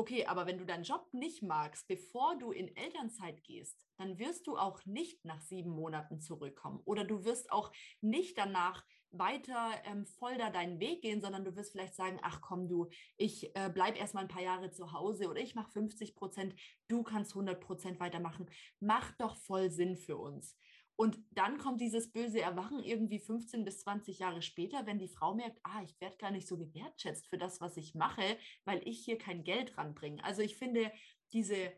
[0.00, 4.46] Okay, aber wenn du deinen Job nicht magst, bevor du in Elternzeit gehst, dann wirst
[4.46, 10.06] du auch nicht nach sieben Monaten zurückkommen oder du wirst auch nicht danach weiter ähm,
[10.06, 13.68] voll da deinen Weg gehen, sondern du wirst vielleicht sagen, ach komm du, ich äh,
[13.68, 16.54] bleibe erstmal ein paar Jahre zu Hause oder ich mache 50 Prozent,
[16.88, 18.48] du kannst 100 Prozent weitermachen.
[18.78, 20.56] Macht doch voll Sinn für uns.
[21.00, 25.32] Und dann kommt dieses böse Erwachen irgendwie 15 bis 20 Jahre später, wenn die Frau
[25.32, 28.36] merkt, ah, ich werde gar nicht so gewertschätzt für das, was ich mache,
[28.66, 30.22] weil ich hier kein Geld ranbringe.
[30.22, 30.92] Also ich finde,
[31.32, 31.72] diese,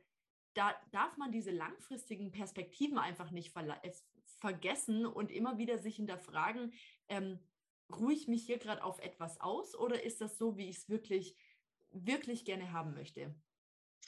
[0.55, 3.93] da darf man diese langfristigen Perspektiven einfach nicht äh,
[4.41, 6.73] vergessen und immer wieder sich hinterfragen,
[7.09, 7.39] ähm,
[7.95, 10.89] ruhe ich mich hier gerade auf etwas aus oder ist das so, wie ich es
[10.89, 11.37] wirklich,
[11.93, 13.33] wirklich gerne haben möchte?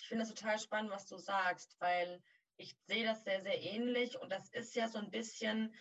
[0.01, 2.21] Ich finde es total spannend, was du sagst, weil
[2.57, 5.75] ich sehe das sehr, sehr ähnlich und das ist ja so ein bisschen,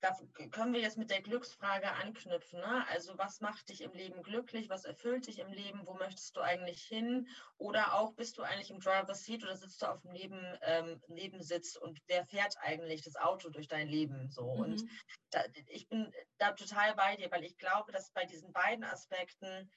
[0.00, 0.16] da
[0.52, 2.60] können wir jetzt mit der Glücksfrage anknüpfen.
[2.60, 2.86] Ne?
[2.88, 4.68] Also was macht dich im Leben glücklich?
[4.68, 5.86] Was erfüllt dich im Leben?
[5.86, 7.26] Wo möchtest du eigentlich hin?
[7.56, 11.02] Oder auch bist du eigentlich im Driver's Seat oder sitzt du auf dem Neben, ähm,
[11.08, 14.30] Nebensitz und wer fährt eigentlich das Auto durch dein Leben?
[14.30, 14.60] So mhm.
[14.60, 14.84] und
[15.30, 19.68] da, ich bin da total bei dir, weil ich glaube, dass bei diesen beiden Aspekten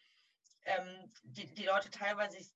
[0.65, 2.51] ähm, die, die Leute teilweise sich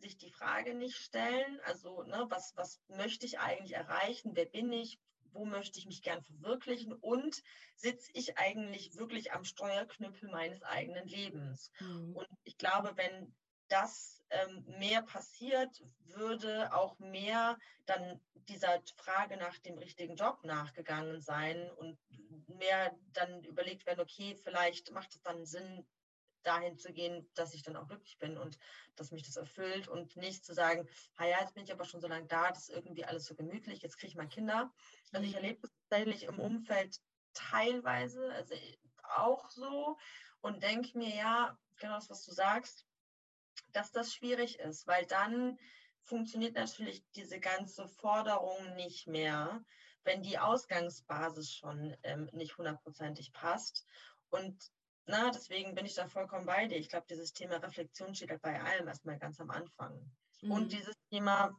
[0.00, 4.98] die Frage nicht stellen, also ne, was, was möchte ich eigentlich erreichen, wer bin ich,
[5.32, 7.42] wo möchte ich mich gern verwirklichen und
[7.74, 11.70] sitze ich eigentlich wirklich am Steuerknüppel meines eigenen Lebens.
[11.80, 12.16] Mhm.
[12.16, 13.34] Und ich glaube, wenn
[13.68, 21.20] das ähm, mehr passiert, würde auch mehr dann dieser Frage nach dem richtigen Job nachgegangen
[21.20, 21.98] sein und
[22.46, 25.84] mehr dann überlegt werden, okay, vielleicht macht es dann Sinn,
[26.46, 28.58] dahin zu gehen, dass ich dann auch glücklich bin und
[28.94, 32.08] dass mich das erfüllt und nicht zu sagen, ja, jetzt bin ich aber schon so
[32.08, 34.72] lange da, das ist irgendwie alles so gemütlich, jetzt kriege ich mal Kinder.
[35.12, 35.36] Also ich mhm.
[35.36, 37.00] erlebe das tatsächlich im Umfeld
[37.34, 38.54] teilweise, also
[39.16, 39.96] auch so
[40.40, 42.86] und denke mir, ja, genau das, was du sagst,
[43.72, 45.58] dass das schwierig ist, weil dann
[46.02, 49.64] funktioniert natürlich diese ganze Forderung nicht mehr,
[50.04, 53.84] wenn die Ausgangsbasis schon ähm, nicht hundertprozentig passt.
[54.30, 54.70] Und
[55.06, 56.76] na, deswegen bin ich da vollkommen bei dir.
[56.76, 60.10] Ich glaube, dieses Thema Reflexion steht halt bei allem erstmal ganz am Anfang.
[60.42, 60.50] Mhm.
[60.50, 61.56] Und dieses Thema,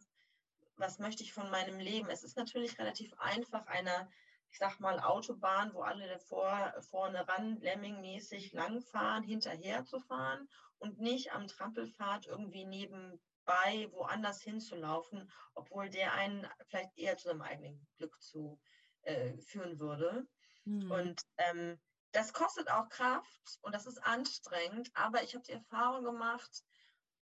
[0.75, 2.09] was möchte ich von meinem Leben?
[2.09, 4.09] Es ist natürlich relativ einfach, einer,
[4.51, 10.99] ich sag mal, Autobahn, wo alle davor, vorne ran lemmingmäßig langfahren, hinterher zu fahren und
[10.99, 17.87] nicht am Trampelpfad irgendwie nebenbei woanders hinzulaufen, obwohl der einen vielleicht eher zu seinem eigenen
[17.95, 18.59] Glück zu
[19.03, 20.27] äh, führen würde.
[20.65, 20.91] Mhm.
[20.91, 21.79] Und ähm,
[22.11, 26.63] das kostet auch Kraft und das ist anstrengend, aber ich habe die Erfahrung gemacht,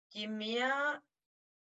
[0.10, 1.02] je mehr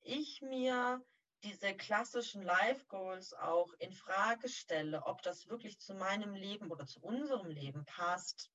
[0.03, 1.05] ich mir
[1.43, 6.87] diese klassischen Life Goals auch in Frage stelle, ob das wirklich zu meinem Leben oder
[6.87, 8.51] zu unserem Leben passt,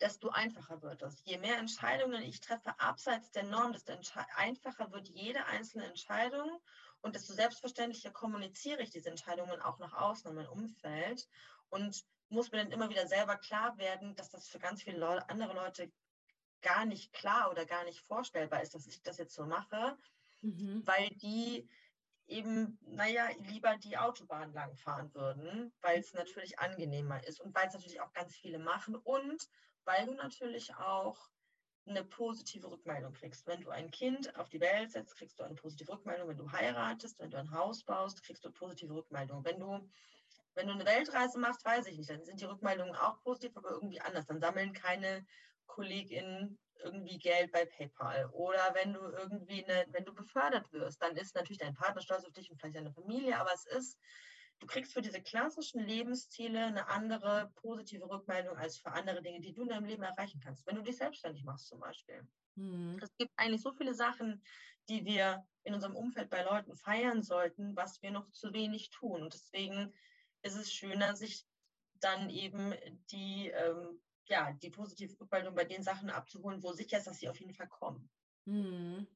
[0.00, 1.22] desto einfacher wird es.
[1.24, 3.92] Je mehr Entscheidungen ich treffe abseits der Norm, desto
[4.36, 6.60] einfacher wird jede einzelne Entscheidung
[7.00, 11.28] und desto selbstverständlicher kommuniziere ich diese Entscheidungen auch nach außen in mein Umfeld.
[11.68, 15.28] Und muss mir dann immer wieder selber klar werden, dass das für ganz viele Leute,
[15.28, 15.92] andere Leute
[16.60, 19.96] gar nicht klar oder gar nicht vorstellbar ist, dass ich das jetzt so mache,
[20.42, 20.82] mhm.
[20.84, 21.68] weil die
[22.26, 27.74] eben, naja, lieber die Autobahn langfahren würden, weil es natürlich angenehmer ist und weil es
[27.74, 29.48] natürlich auch ganz viele machen und
[29.84, 31.30] weil du natürlich auch
[31.86, 33.46] eine positive Rückmeldung kriegst.
[33.46, 36.28] Wenn du ein Kind auf die Welt setzt, kriegst du eine positive Rückmeldung.
[36.28, 39.42] Wenn du heiratest, wenn du ein Haus baust, kriegst du positive Rückmeldung.
[39.44, 39.88] Wenn du,
[40.58, 43.70] wenn du eine Weltreise machst, weiß ich nicht, dann sind die Rückmeldungen auch positiv, aber
[43.70, 44.26] irgendwie anders.
[44.26, 45.24] Dann sammeln keine
[45.66, 48.28] KollegInnen irgendwie Geld bei PayPal.
[48.32, 52.24] Oder wenn du irgendwie eine, wenn du befördert wirst, dann ist natürlich dein Partner stolz
[52.24, 53.98] auf dich und vielleicht deine Familie, aber es ist,
[54.58, 59.52] du kriegst für diese klassischen Lebensziele eine andere positive Rückmeldung als für andere Dinge, die
[59.52, 60.66] du in deinem Leben erreichen kannst.
[60.66, 62.26] Wenn du dich selbstständig machst zum Beispiel.
[62.56, 62.98] Mhm.
[63.00, 64.42] Es gibt eigentlich so viele Sachen,
[64.88, 69.22] die wir in unserem Umfeld bei Leuten feiern sollten, was wir noch zu wenig tun.
[69.22, 69.94] Und deswegen
[70.42, 71.46] ist es schöner, sich
[72.00, 72.74] dann eben
[73.10, 77.28] die ähm, ja, die positive Rückmeldung bei den Sachen abzuholen, wo sicher ist, dass sie
[77.28, 78.08] auf jeden Fall kommen.
[78.46, 79.06] Hm.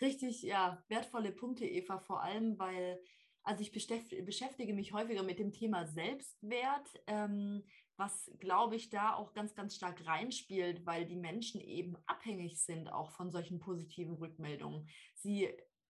[0.00, 3.02] Richtig, ja, wertvolle Punkte, Eva, vor allem, weil,
[3.42, 7.64] also ich beschäftige mich häufiger mit dem Thema Selbstwert, ähm,
[7.96, 12.88] was, glaube ich, da auch ganz, ganz stark reinspielt, weil die Menschen eben abhängig sind
[12.88, 14.86] auch von solchen positiven Rückmeldungen.
[15.14, 15.50] Sie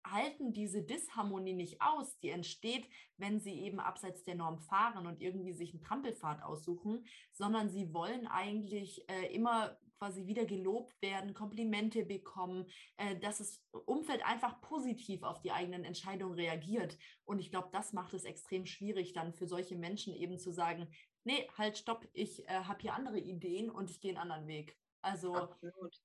[0.05, 5.21] halten diese Disharmonie nicht aus, die entsteht, wenn sie eben abseits der Norm fahren und
[5.21, 11.35] irgendwie sich einen Trampelpfad aussuchen, sondern sie wollen eigentlich äh, immer quasi wieder gelobt werden,
[11.35, 16.97] Komplimente bekommen, äh, dass das Umfeld einfach positiv auf die eigenen Entscheidungen reagiert.
[17.27, 20.89] Und ich glaube, das macht es extrem schwierig, dann für solche Menschen eben zu sagen,
[21.25, 24.79] nee, halt, stopp, ich äh, habe hier andere Ideen und ich gehe einen anderen Weg.
[25.03, 26.01] Also Absolut.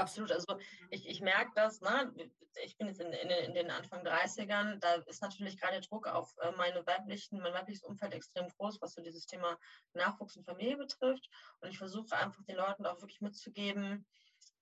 [0.00, 0.32] Absolut.
[0.32, 0.58] Also
[0.90, 2.12] ich, ich merke das, ne?
[2.64, 6.34] ich bin jetzt in, in, in, den Anfang 30ern, da ist natürlich gerade Druck auf
[6.38, 9.58] äh, meine weiblichen, mein weibliches Umfeld extrem groß, was so dieses Thema
[9.94, 11.28] Nachwuchs und Familie betrifft.
[11.60, 14.06] Und ich versuche einfach den Leuten auch wirklich mitzugeben,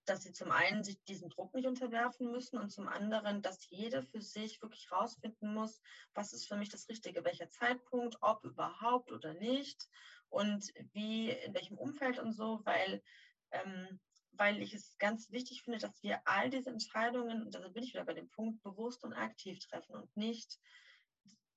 [0.04, 4.02] dass sie zum einen sich diesem Druck nicht unterwerfen müssen und zum anderen, dass jede
[4.02, 5.80] für sich wirklich rausfinden muss,
[6.14, 9.86] was ist für mich das Richtige, welcher Zeitpunkt, ob überhaupt oder nicht
[10.30, 13.02] und wie, in welchem Umfeld und so, weil
[13.50, 14.00] ähm,
[14.38, 17.92] weil ich es ganz wichtig finde, dass wir all diese Entscheidungen, und da bin ich
[17.92, 20.58] wieder bei dem Punkt, bewusst und aktiv treffen und nicht,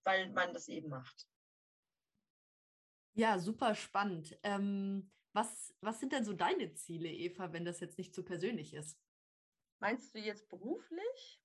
[0.03, 1.27] weil man das eben macht.
[3.13, 4.37] Ja, super spannend.
[4.43, 8.25] Ähm, was, was sind denn so deine Ziele, Eva, wenn das jetzt nicht zu so
[8.25, 8.99] persönlich ist?
[9.79, 11.41] Meinst du jetzt beruflich?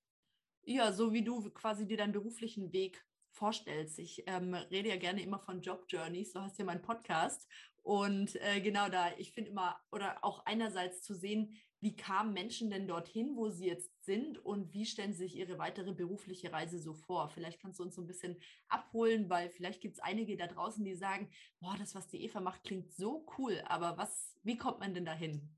[0.63, 3.99] Ja, so wie du quasi dir deinen beruflichen Weg vorstellst.
[3.99, 7.47] Ich ähm, rede ja gerne immer von Job Journeys, so heißt ja mein Podcast.
[7.87, 12.69] Und äh, genau da, ich finde immer, oder auch einerseits zu sehen, wie kamen Menschen
[12.69, 16.81] denn dorthin, wo sie jetzt sind und wie stellen sie sich ihre weitere berufliche Reise
[16.81, 17.29] so vor?
[17.29, 20.85] Vielleicht kannst du uns so ein bisschen abholen, weil vielleicht gibt es einige da draußen,
[20.85, 24.81] die sagen, boah, das, was die Eva macht, klingt so cool, aber was, wie kommt
[24.81, 25.49] man denn dahin?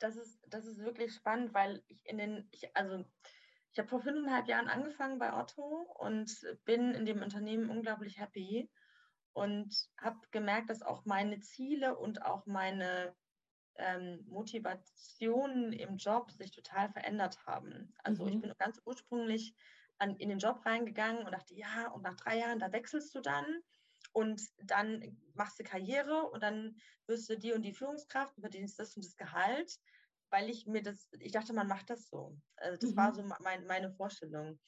[0.00, 3.04] Das ist, das ist wirklich spannend, weil ich in den, ich, also
[3.70, 6.32] ich habe vor fünfeinhalb Jahren angefangen bei Otto und
[6.64, 8.68] bin in dem Unternehmen unglaublich happy
[9.36, 13.14] und habe gemerkt, dass auch meine Ziele und auch meine
[13.74, 17.92] ähm, Motivationen im Job sich total verändert haben.
[18.02, 18.32] Also mhm.
[18.32, 19.54] ich bin ganz ursprünglich
[19.98, 23.20] an, in den Job reingegangen und dachte, ja, und nach drei Jahren, da wechselst du
[23.20, 23.44] dann
[24.12, 28.96] und dann machst du Karriere und dann wirst du die und die Führungskraft, verdienst das
[28.96, 29.78] und das Gehalt,
[30.30, 32.40] weil ich mir das, ich dachte, man macht das so.
[32.56, 32.96] Also das mhm.
[32.96, 34.58] war so mein, meine Vorstellung.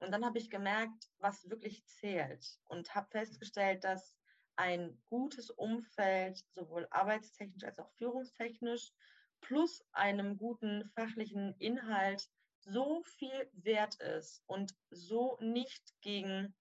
[0.00, 4.16] Und dann habe ich gemerkt, was wirklich zählt und habe festgestellt, dass
[4.56, 8.92] ein gutes Umfeld, sowohl arbeitstechnisch als auch führungstechnisch,
[9.40, 12.28] plus einem guten fachlichen Inhalt
[12.60, 16.54] so viel wert ist und so nicht gegen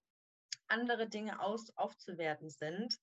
[0.68, 3.00] andere Dinge aus, aufzuwerten sind,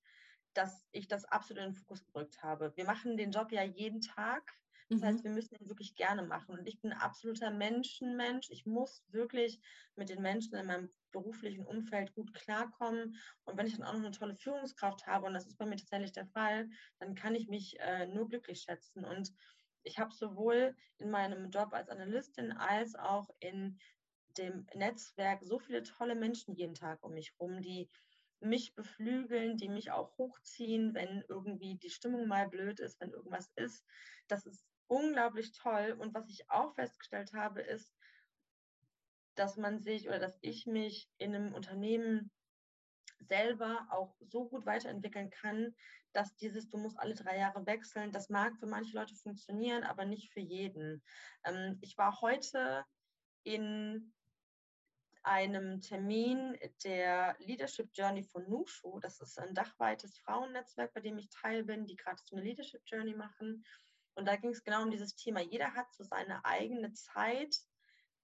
[0.55, 2.73] dass ich das absolut in den Fokus gerückt habe.
[2.77, 4.55] Wir machen den Job ja jeden Tag
[4.93, 5.07] das mhm.
[5.07, 6.59] heißt, wir müssen ihn wirklich gerne machen.
[6.59, 8.51] Und ich bin ein absoluter Menschenmensch.
[8.51, 9.61] Ich muss wirklich
[9.97, 13.17] mit den Menschen in meinem beruflichen Umfeld gut klarkommen.
[13.45, 15.77] Und wenn ich dann auch noch eine tolle Führungskraft habe, und das ist bei mir
[15.77, 19.05] tatsächlich der Fall, dann kann ich mich äh, nur glücklich schätzen.
[19.05, 19.33] Und
[19.83, 23.79] ich habe sowohl in meinem Job als Analystin als auch in
[24.39, 27.91] dem Netzwerk so viele tolle Menschen jeden Tag um mich herum, die
[28.41, 33.51] mich beflügeln, die mich auch hochziehen, wenn irgendwie die Stimmung mal blöd ist, wenn irgendwas
[33.57, 33.85] ist.
[34.29, 35.97] Das ist unglaublich toll.
[35.99, 37.95] Und was ich auch festgestellt habe, ist,
[39.35, 42.31] dass man sich oder dass ich mich in einem Unternehmen
[43.21, 45.75] selber auch so gut weiterentwickeln kann,
[46.13, 50.05] dass dieses, du musst alle drei Jahre wechseln, das mag für manche Leute funktionieren, aber
[50.05, 51.03] nicht für jeden.
[51.45, 52.85] Ähm, ich war heute
[53.45, 54.13] in
[55.23, 58.99] einem Termin der Leadership Journey von Nushu.
[59.01, 62.83] Das ist ein dachweites Frauennetzwerk, bei dem ich teil bin, die gerade so eine Leadership
[62.87, 63.65] Journey machen.
[64.15, 65.41] Und da ging es genau um dieses Thema.
[65.41, 67.57] Jeder hat so seine eigene Zeit,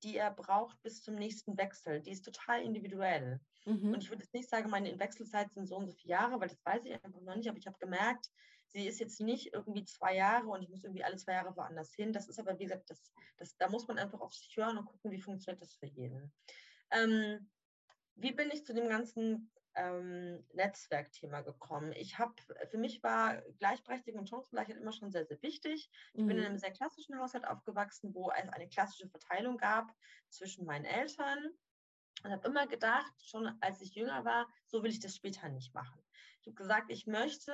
[0.02, 2.00] die er braucht bis zum nächsten Wechsel.
[2.00, 3.40] Die ist total individuell.
[3.64, 3.94] Mhm.
[3.94, 6.48] Und ich würde jetzt nicht sagen, meine Wechselzeit sind so und so viele Jahre, weil
[6.48, 7.48] das weiß ich einfach noch nicht.
[7.48, 8.30] Aber ich habe gemerkt,
[8.68, 11.94] sie ist jetzt nicht irgendwie zwei Jahre und ich muss irgendwie alle zwei Jahre woanders
[11.94, 12.12] hin.
[12.12, 14.86] Das ist aber, wie gesagt, das, das, da muss man einfach auf sich hören und
[14.86, 16.32] gucken, wie funktioniert das für jeden.
[16.90, 17.50] Ähm,
[18.14, 21.92] wie bin ich zu dem ganzen ähm, Netzwerkthema gekommen?
[21.92, 22.34] Ich habe,
[22.70, 25.90] für mich war Gleichberechtigung und Chancengleichheit immer schon sehr, sehr wichtig.
[26.14, 26.26] Ich mhm.
[26.26, 26.48] bin in mhm.
[26.48, 29.94] einem sehr klassischen Haushalt aufgewachsen, wo es eine klassische Verteilung gab
[30.28, 31.38] zwischen meinen Eltern.
[32.24, 35.72] Und habe immer gedacht, schon als ich jünger war, so will ich das später nicht
[35.72, 36.02] machen.
[36.40, 37.52] Ich habe gesagt, ich möchte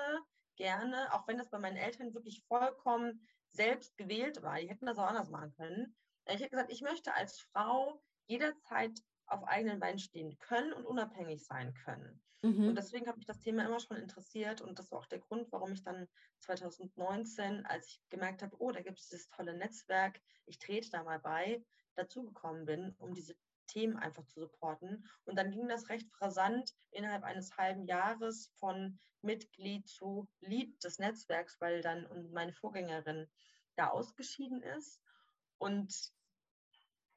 [0.57, 4.99] gerne, auch wenn das bei meinen Eltern wirklich vollkommen selbst gewählt war, die hätten das
[4.99, 5.97] auch anders machen können.
[6.27, 8.99] Ich habe gesagt, ich möchte als Frau jederzeit
[9.35, 12.23] auf eigenen Beinen stehen können und unabhängig sein können.
[12.43, 12.69] Mhm.
[12.69, 15.51] Und deswegen hat mich das Thema immer schon interessiert und das war auch der Grund,
[15.51, 16.07] warum ich dann
[16.41, 21.03] 2019, als ich gemerkt habe, oh, da gibt es dieses tolle Netzwerk, ich trete da
[21.03, 21.65] mal bei,
[21.95, 23.35] dazugekommen bin, um diese
[23.67, 25.09] Themen einfach zu supporten.
[25.25, 30.99] Und dann ging das recht rasant innerhalb eines halben Jahres von Mitglied zu Lead des
[30.99, 33.27] Netzwerks, weil dann meine Vorgängerin
[33.77, 35.01] da ausgeschieden ist.
[35.59, 36.13] Und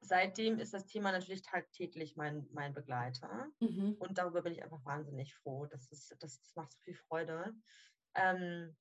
[0.00, 3.48] seitdem ist das Thema natürlich tagtäglich mein, mein Begleiter.
[3.60, 3.96] Mhm.
[3.98, 5.66] Und darüber bin ich einfach wahnsinnig froh.
[5.66, 7.54] Das, ist, das, das macht so viel Freude.
[8.14, 8.76] Ähm,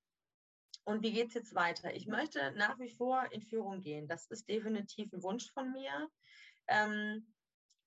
[0.85, 1.93] und wie geht es jetzt weiter?
[1.93, 4.07] Ich möchte nach wie vor in Führung gehen.
[4.07, 6.09] Das ist definitiv ein Wunsch von mir.
[6.67, 7.33] Ähm,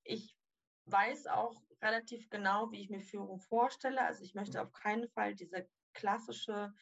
[0.04, 0.36] ich
[0.86, 4.02] weiß auch relativ genau, wie ich mir Führung vorstelle.
[4.02, 6.74] Also ich möchte auf keinen Fall diese klassische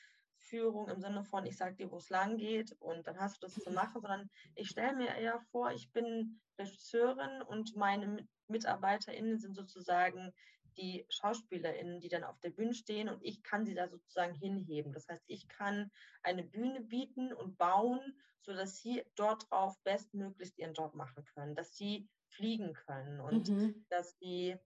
[0.49, 3.46] Führung im Sinne von, ich sage dir, wo es lang geht und dann hast du
[3.46, 9.38] das zu machen, sondern ich stelle mir eher vor, ich bin Regisseurin und meine MitarbeiterInnen
[9.38, 10.32] sind sozusagen
[10.76, 14.92] die SchauspielerInnen, die dann auf der Bühne stehen und ich kann sie da sozusagen hinheben.
[14.92, 15.90] Das heißt, ich kann
[16.22, 18.01] eine Bühne bieten und bauen,
[18.42, 23.84] sodass sie dort drauf bestmöglichst ihren Job machen können, dass sie fliegen können und mhm.
[23.88, 24.57] dass sie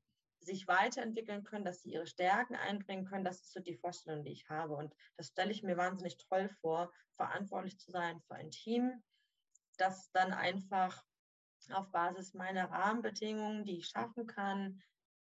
[0.45, 3.24] sich weiterentwickeln können, dass sie ihre Stärken einbringen können.
[3.24, 4.74] Das ist so die Vorstellung, die ich habe.
[4.74, 9.03] Und das stelle ich mir wahnsinnig toll vor, verantwortlich zu sein für ein Team,
[9.78, 11.05] das dann einfach
[11.70, 14.82] auf Basis meiner Rahmenbedingungen, die ich schaffen kann,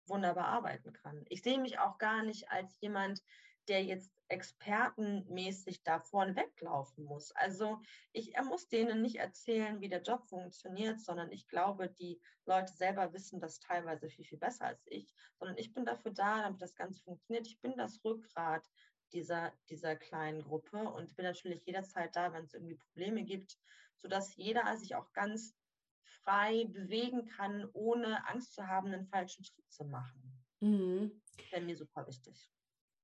[0.06, 1.24] wunderbar arbeiten kann.
[1.28, 3.22] Ich sehe mich auch gar nicht als jemand,
[3.68, 7.32] der jetzt expertenmäßig da vorne weglaufen muss.
[7.32, 7.80] Also
[8.12, 12.72] ich, er muss denen nicht erzählen, wie der Job funktioniert, sondern ich glaube, die Leute
[12.72, 16.62] selber wissen das teilweise viel, viel besser als ich, sondern ich bin dafür da, damit
[16.62, 17.46] das Ganze funktioniert.
[17.46, 18.68] Ich bin das Rückgrat
[19.12, 23.58] dieser, dieser kleinen Gruppe und bin natürlich jederzeit da, wenn es irgendwie Probleme gibt,
[24.00, 25.54] sodass jeder sich auch ganz
[26.02, 30.44] frei bewegen kann, ohne Angst zu haben, einen falschen Schritt zu machen.
[30.60, 31.22] Mhm.
[31.36, 32.50] Das wäre mir super wichtig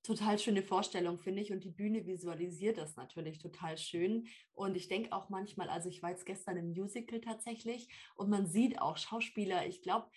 [0.03, 1.53] total schöne Vorstellung, finde ich.
[1.53, 4.26] Und die Bühne visualisiert das natürlich total schön.
[4.53, 8.46] Und ich denke auch manchmal, also ich war jetzt gestern im Musical tatsächlich und man
[8.46, 10.09] sieht auch Schauspieler, ich glaube,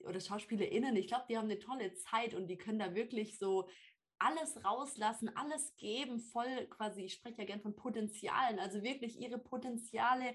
[0.00, 3.68] oder SchauspielerInnen, ich glaube, die haben eine tolle Zeit und die können da wirklich so
[4.18, 9.38] alles rauslassen, alles geben, voll quasi, ich spreche ja gern von Potenzialen, also wirklich ihre
[9.38, 10.34] Potenziale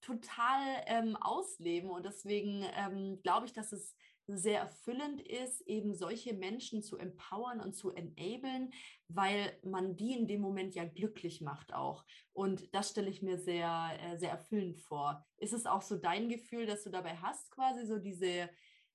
[0.00, 1.90] total ähm, ausleben.
[1.90, 3.96] Und deswegen ähm, glaube ich, dass es
[4.36, 8.72] sehr erfüllend ist, eben solche Menschen zu empowern und zu enablen,
[9.08, 12.04] weil man die in dem Moment ja glücklich macht auch.
[12.32, 15.24] Und das stelle ich mir sehr, äh, sehr erfüllend vor.
[15.38, 18.50] Ist es auch so dein Gefühl, dass du dabei hast, quasi so diese,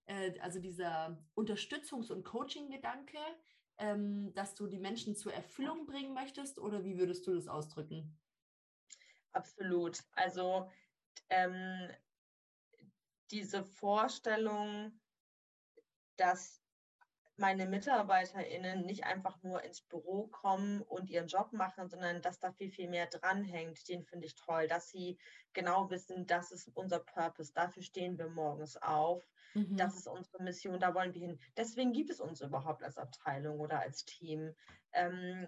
[0.06, 3.18] äh, also dieser Unterstützungs- und Coaching-Gedanke,
[3.78, 8.20] ähm, dass du die Menschen zur Erfüllung bringen möchtest oder wie würdest du das ausdrücken?
[9.32, 9.98] Absolut.
[10.14, 10.70] Also
[11.30, 11.90] ähm,
[13.32, 15.00] diese Vorstellung,
[16.18, 16.64] dass
[17.38, 22.51] meine MitarbeiterInnen nicht einfach nur ins Büro kommen und ihren Job machen, sondern dass da
[22.51, 23.88] viel, viel mehr dranhängt.
[23.89, 25.18] Den finde ich toll, dass sie
[25.53, 29.76] genau wissen, das ist unser Purpose, dafür stehen wir morgens auf, mhm.
[29.78, 31.39] das ist unsere Mission, da wollen wir hin.
[31.57, 34.53] Deswegen gibt es uns überhaupt als Abteilung oder als Team.
[34.91, 35.47] Ähm,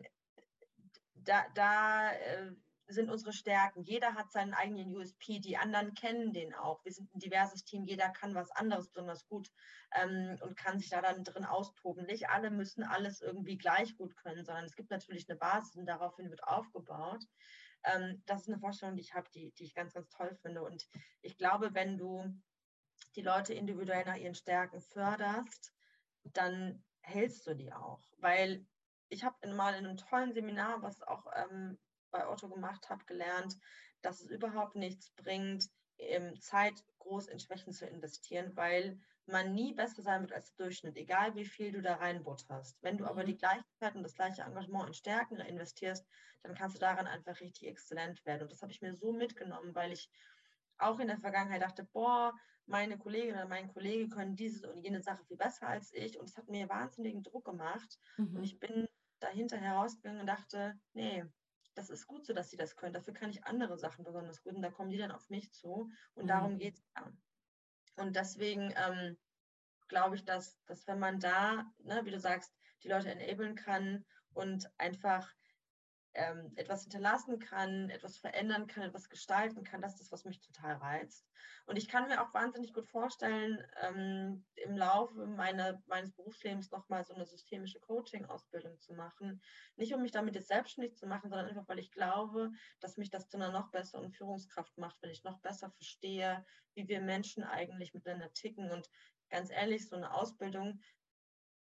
[1.13, 2.51] da da äh,
[2.87, 3.83] sind unsere Stärken.
[3.83, 6.83] Jeder hat seinen eigenen USP, die anderen kennen den auch.
[6.85, 9.51] Wir sind ein diverses Team, jeder kann was anderes besonders gut
[9.93, 12.05] ähm, und kann sich da dann drin austoben.
[12.05, 15.87] Nicht alle müssen alles irgendwie gleich gut können, sondern es gibt natürlich eine Basis und
[15.87, 17.23] daraufhin wird aufgebaut.
[17.83, 20.63] Ähm, das ist eine Vorstellung, die ich habe, die, die ich ganz, ganz toll finde.
[20.63, 20.87] Und
[21.21, 22.23] ich glaube, wenn du
[23.15, 25.73] die Leute individuell nach ihren Stärken förderst,
[26.23, 28.01] dann hältst du die auch.
[28.17, 28.65] Weil
[29.09, 31.77] ich habe mal in einem tollen Seminar, was auch ähm,
[32.15, 33.57] bei Otto gemacht habe, gelernt,
[34.01, 35.69] dass es überhaupt nichts bringt,
[36.39, 40.97] Zeit groß in Schwächen zu investieren, weil man nie besser sein wird als der Durchschnitt,
[40.97, 42.77] egal wie viel du da reinbutterst.
[42.81, 43.39] Wenn du aber die mhm.
[43.39, 46.05] gleiche Zeit und das gleiche Engagement in Stärken investierst,
[46.43, 48.43] dann kannst du daran einfach richtig exzellent werden.
[48.43, 50.09] Und das habe ich mir so mitgenommen, weil ich
[50.77, 52.33] auch in der Vergangenheit dachte, boah,
[52.67, 56.19] meine Kollegin oder mein Kollege können diese und jene Sache viel besser als ich.
[56.19, 57.99] Und es hat mir wahnsinnigen Druck gemacht.
[58.17, 58.37] Mhm.
[58.37, 58.87] Und ich bin
[59.19, 61.23] dahinter herausgegangen und dachte, nee,
[61.75, 62.93] das ist gut so, dass sie das können.
[62.93, 64.55] Dafür kann ich andere Sachen besonders gut.
[64.55, 65.91] Und da kommen die dann auf mich zu.
[66.15, 66.27] Und mhm.
[66.27, 67.11] darum geht es ja.
[67.97, 69.17] Und deswegen ähm,
[69.87, 72.53] glaube ich, dass, dass wenn man da, ne, wie du sagst,
[72.83, 75.31] die Leute enablen kann und einfach
[76.15, 80.39] ähm, etwas hinterlassen kann, etwas verändern kann, etwas gestalten kann, das ist das, was mich
[80.39, 81.27] total reizt.
[81.65, 87.03] Und ich kann mir auch wahnsinnig gut vorstellen, ähm, im Laufe meiner, meines Berufslebens nochmal
[87.03, 89.41] so eine systemische Coaching-Ausbildung zu machen.
[89.75, 93.09] Nicht um mich damit jetzt selbstständig zu machen, sondern einfach, weil ich glaube, dass mich
[93.09, 96.45] das zu einer noch besseren Führungskraft macht, wenn ich noch besser verstehe,
[96.75, 98.71] wie wir Menschen eigentlich miteinander ticken.
[98.71, 98.89] Und
[99.29, 100.79] ganz ehrlich, so eine Ausbildung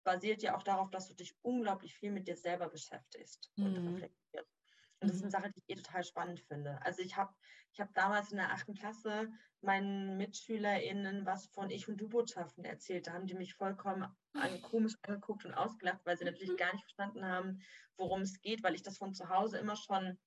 [0.08, 3.66] basiert ja auch darauf, dass du dich unglaublich viel mit dir selber beschäftigst mhm.
[3.66, 4.56] und reflektierst.
[5.02, 5.32] Und das ist eine mhm.
[5.32, 6.80] Sache, die ich eh total spannend finde.
[6.82, 7.34] Also ich habe
[7.74, 9.30] ich hab damals in der achten Klasse
[9.60, 13.08] meinen MitschülerInnen was von Ich- und Du-Botschaften erzählt.
[13.08, 16.86] Da haben die mich vollkommen an, komisch angeguckt und ausgelacht, weil sie natürlich gar nicht
[16.86, 17.60] verstanden haben,
[17.98, 20.18] worum es geht, weil ich das von zu Hause immer schon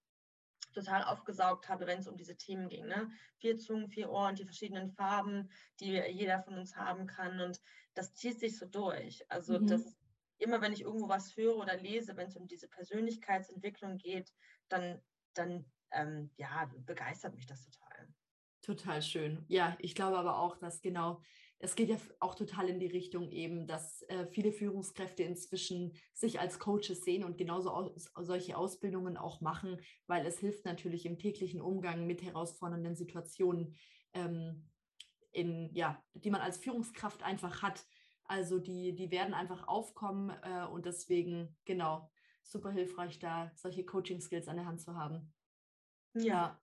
[0.74, 2.86] total aufgesaugt habe, wenn es um diese Themen ging.
[2.86, 3.10] Ne?
[3.38, 5.48] Vier Zungen, vier Ohren, die verschiedenen Farben,
[5.80, 7.40] die jeder von uns haben kann.
[7.40, 7.60] Und
[8.00, 9.30] das zieht sich so durch.
[9.30, 9.66] Also mhm.
[9.66, 9.94] das
[10.38, 14.32] immer, wenn ich irgendwo was höre oder lese, wenn es um diese Persönlichkeitsentwicklung geht,
[14.70, 15.02] dann,
[15.34, 18.08] dann ähm, ja, begeistert mich das total.
[18.62, 19.44] Total schön.
[19.48, 21.20] Ja, ich glaube aber auch, dass genau
[21.62, 26.40] es geht ja auch total in die Richtung eben, dass äh, viele Führungskräfte inzwischen sich
[26.40, 31.18] als Coaches sehen und genauso aus, solche Ausbildungen auch machen, weil es hilft natürlich im
[31.18, 33.76] täglichen Umgang mit herausfordernden Situationen,
[34.14, 34.69] ähm,
[35.32, 37.84] in, ja, die man als Führungskraft einfach hat.
[38.24, 42.10] Also die, die werden einfach aufkommen äh, und deswegen, genau,
[42.42, 45.32] super hilfreich, da solche Coaching-Skills an der Hand zu haben.
[46.14, 46.22] Ja.
[46.22, 46.62] ja.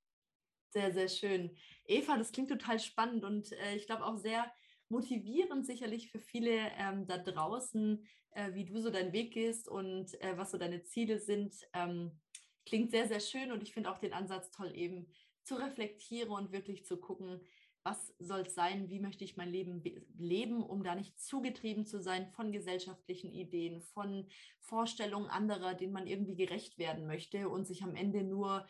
[0.69, 1.55] Sehr, sehr schön.
[1.85, 4.51] Eva, das klingt total spannend und äh, ich glaube auch sehr
[4.89, 10.19] motivierend sicherlich für viele ähm, da draußen, äh, wie du so deinen Weg gehst und
[10.21, 11.55] äh, was so deine Ziele sind.
[11.73, 12.19] Ähm,
[12.65, 15.07] klingt sehr, sehr schön und ich finde auch den Ansatz toll, eben
[15.43, 17.41] zu reflektieren und wirklich zu gucken,
[17.87, 19.81] was soll es sein, wie möchte ich mein Leben
[20.17, 24.27] leben, um da nicht zugetrieben zu sein von gesellschaftlichen Ideen, von
[24.59, 28.67] Vorstellungen anderer, denen man irgendwie gerecht werden möchte und sich am Ende nur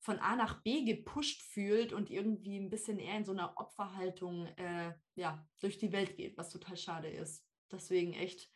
[0.00, 4.46] von A nach B gepusht fühlt und irgendwie ein bisschen eher in so einer Opferhaltung
[4.56, 7.46] äh, ja, durch die Welt geht, was total schade ist.
[7.70, 8.50] Deswegen echt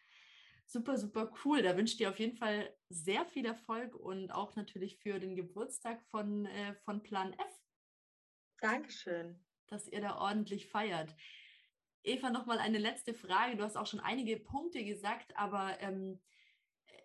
[0.67, 1.63] super, super cool.
[1.63, 5.37] Da wünsche ich dir auf jeden Fall sehr viel Erfolg und auch natürlich für den
[5.37, 7.63] Geburtstag von, äh, von Plan F.
[8.61, 9.41] Dankeschön.
[9.71, 11.15] Dass ihr da ordentlich feiert.
[12.03, 13.57] Eva, nochmal eine letzte Frage.
[13.57, 16.21] Du hast auch schon einige Punkte gesagt, aber ähm,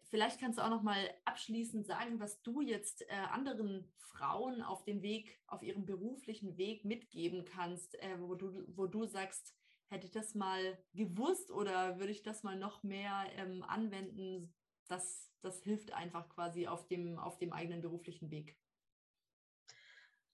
[0.10, 4.84] Vielleicht kannst du auch noch mal abschließend sagen, was du jetzt äh, anderen Frauen auf
[4.86, 9.56] dem Weg, auf ihrem beruflichen Weg mitgeben kannst, äh, wo, du, wo du sagst,
[9.88, 14.54] hätte ich das mal gewusst oder würde ich das mal noch mehr ähm, anwenden?
[14.88, 18.58] Das, das hilft einfach quasi auf dem, auf dem eigenen beruflichen Weg.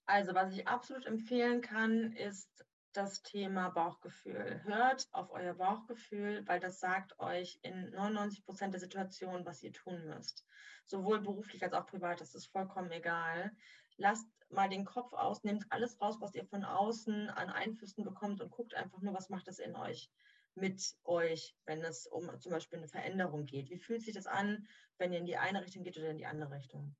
[0.06, 4.62] Also was ich absolut empfehlen kann, ist das Thema Bauchgefühl.
[4.64, 9.72] Hört auf euer Bauchgefühl, weil das sagt euch in 99 Prozent der Situationen, was ihr
[9.72, 10.44] tun müsst.
[10.86, 13.56] Sowohl beruflich als auch privat, das ist vollkommen egal.
[13.96, 18.40] Lasst mal den Kopf aus, nehmt alles raus, was ihr von außen an Einflüssen bekommt
[18.40, 20.10] und guckt einfach nur, was macht es in euch,
[20.54, 23.70] mit euch, wenn es um zum Beispiel eine Veränderung geht.
[23.70, 24.66] Wie fühlt sich das an,
[24.98, 26.94] wenn ihr in die eine Richtung geht oder in die andere Richtung?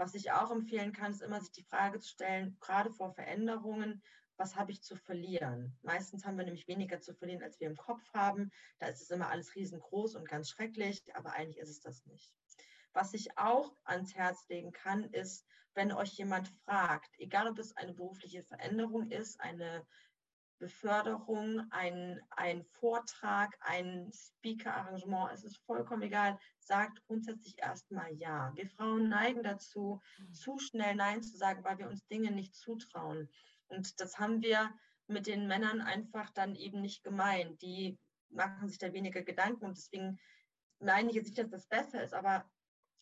[0.00, 4.02] Was ich auch empfehlen kann, ist immer sich die Frage zu stellen, gerade vor Veränderungen,
[4.38, 5.76] was habe ich zu verlieren?
[5.82, 8.50] Meistens haben wir nämlich weniger zu verlieren, als wir im Kopf haben.
[8.78, 12.32] Da ist es immer alles riesengroß und ganz schrecklich, aber eigentlich ist es das nicht.
[12.94, 15.44] Was ich auch ans Herz legen kann, ist,
[15.74, 19.86] wenn euch jemand fragt, egal ob es eine berufliche Veränderung ist, eine
[20.60, 28.52] Beförderung, ein, ein Vortrag, ein Speaker-Arrangement, es ist vollkommen egal, sagt grundsätzlich erstmal Ja.
[28.54, 30.00] Wir Frauen neigen dazu,
[30.30, 33.28] zu schnell Nein zu sagen, weil wir uns Dinge nicht zutrauen.
[33.68, 34.70] Und das haben wir
[35.06, 37.60] mit den Männern einfach dann eben nicht gemeint.
[37.62, 37.98] Die
[38.28, 40.20] machen sich da weniger Gedanken und deswegen
[40.78, 42.48] meine ich jetzt nicht, dass das besser ist, aber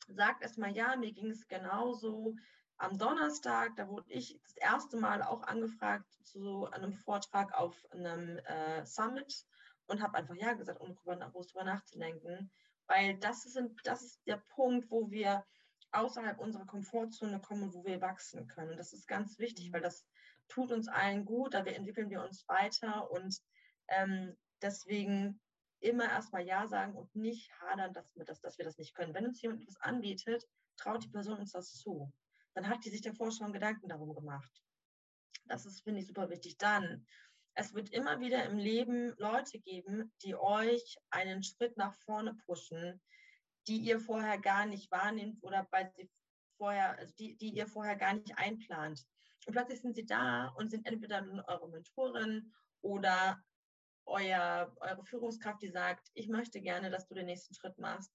[0.09, 2.37] sagt erstmal, ja, mir ging es genauso.
[2.79, 8.39] Am Donnerstag, da wurde ich das erste Mal auch angefragt zu einem Vortrag auf einem
[8.39, 9.47] äh, Summit
[9.87, 12.51] und habe einfach ja gesagt, ohne groß drüber nachzudenken,
[12.87, 15.45] weil das ist, das ist der Punkt, wo wir
[15.93, 18.71] außerhalb unserer Komfortzone kommen und wo wir wachsen können.
[18.71, 20.07] Und das ist ganz wichtig, weil das
[20.49, 23.43] tut uns allen gut, da entwickeln wir uns weiter und
[23.89, 25.41] ähm, Deswegen
[25.81, 29.15] immer erstmal Ja sagen und nicht hadern, dass wir das, dass wir das nicht können.
[29.15, 32.13] Wenn uns jemand etwas anbietet, traut die Person uns das zu.
[32.55, 34.53] Dann hat die sich davor schon Gedanken darum gemacht.
[35.47, 36.59] Das ist, finde ich, super wichtig.
[36.59, 37.07] Dann,
[37.55, 43.01] es wird immer wieder im Leben Leute geben, die euch einen Schritt nach vorne pushen,
[43.67, 46.11] die ihr vorher gar nicht wahrnehmt oder bei sie
[46.57, 49.07] vorher, also die, die ihr vorher gar nicht einplant.
[49.47, 53.43] Und plötzlich sind sie da und sind entweder eure Mentorin oder
[54.05, 58.13] euer, eure Führungskraft, die sagt, ich möchte gerne, dass du den nächsten Schritt machst.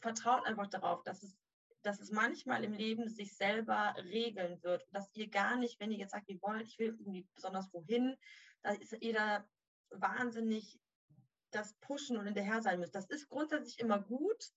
[0.00, 1.36] Vertraut einfach darauf, dass es,
[1.82, 4.86] dass es manchmal im Leben sich selber regeln wird.
[4.92, 8.16] Dass ihr gar nicht, wenn ihr jetzt sagt, ihr wollt, ich will irgendwie besonders wohin,
[8.62, 9.48] da ist ihr da
[9.90, 10.78] wahnsinnig
[11.50, 12.94] das pushen und hinterher sein müsst.
[12.94, 14.52] Das ist grundsätzlich immer gut,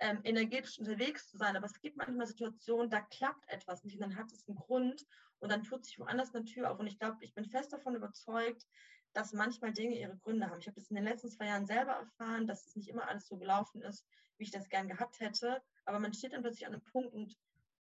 [0.00, 4.00] ähm, energetisch unterwegs zu sein, aber es gibt manchmal Situationen, da klappt etwas nicht und
[4.00, 5.04] dann hat es einen Grund
[5.40, 6.78] und dann tut sich woanders eine Tür auf.
[6.78, 8.66] Und ich glaube, ich bin fest davon überzeugt,
[9.12, 10.60] dass manchmal Dinge ihre Gründe haben.
[10.60, 13.26] Ich habe das in den letzten zwei Jahren selber erfahren, dass es nicht immer alles
[13.26, 14.06] so gelaufen ist,
[14.36, 15.62] wie ich das gern gehabt hätte.
[15.84, 17.36] Aber man steht dann plötzlich an einem Punkt und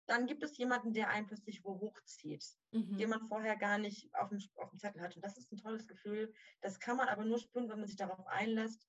[0.08, 2.98] dann gibt es jemanden, der einen plötzlich wo hochzieht, mhm.
[2.98, 5.16] den man vorher gar nicht auf dem, auf dem Zettel hatte.
[5.16, 6.32] Und das ist ein tolles Gefühl.
[6.62, 8.88] Das kann man aber nur spüren, wenn man sich darauf einlässt,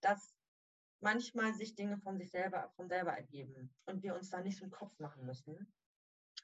[0.00, 0.34] dass
[1.00, 4.64] manchmal sich Dinge von sich selber, von selber ergeben und wir uns da nicht so
[4.64, 5.72] einen Kopf machen müssen.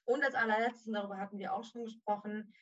[0.07, 2.53] Und als allerletztes, darüber hatten wir auch schon gesprochen,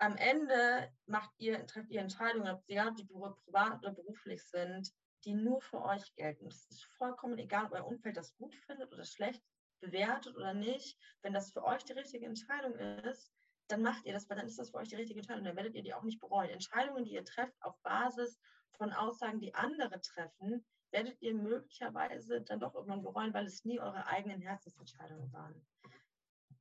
[0.00, 4.92] am Ende macht ihr, trefft ihr Entscheidungen, egal ob die privat oder beruflich sind,
[5.24, 6.46] die nur für euch gelten.
[6.46, 9.42] Es ist vollkommen egal, ob euer Umfeld das gut findet oder schlecht
[9.80, 10.98] bewertet oder nicht.
[11.20, 13.30] Wenn das für euch die richtige Entscheidung ist,
[13.68, 15.44] dann macht ihr das, weil dann ist das für euch die richtige Entscheidung.
[15.44, 16.48] Dann werdet ihr die auch nicht bereuen.
[16.48, 18.40] Entscheidungen, die ihr trefft auf Basis
[18.72, 23.78] von Aussagen, die andere treffen, werdet ihr möglicherweise dann doch irgendwann bereuen, weil es nie
[23.78, 25.66] eure eigenen Herzensentscheidungen waren.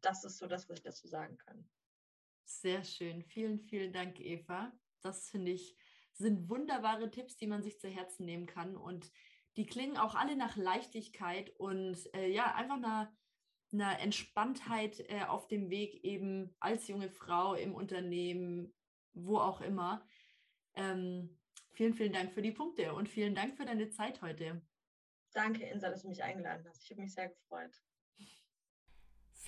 [0.02, 1.68] Das ist so das, was ich dazu sagen kann.
[2.50, 3.24] Sehr schön.
[3.24, 4.74] Vielen, vielen Dank, Eva.
[5.02, 5.78] Das finde ich,
[6.14, 8.76] sind wunderbare Tipps, die man sich zu Herzen nehmen kann.
[8.76, 9.12] Und
[9.56, 13.16] die klingen auch alle nach Leichtigkeit und äh, ja, einfach einer,
[13.72, 18.76] einer Entspanntheit äh, auf dem Weg, eben als junge Frau im Unternehmen,
[19.14, 20.06] wo auch immer.
[20.74, 21.40] Ähm,
[21.74, 24.62] vielen, vielen Dank für die Punkte und vielen Dank für deine Zeit heute.
[25.34, 26.84] Danke, Insa, dass du mich eingeladen hast.
[26.84, 27.80] Ich habe mich sehr gefreut.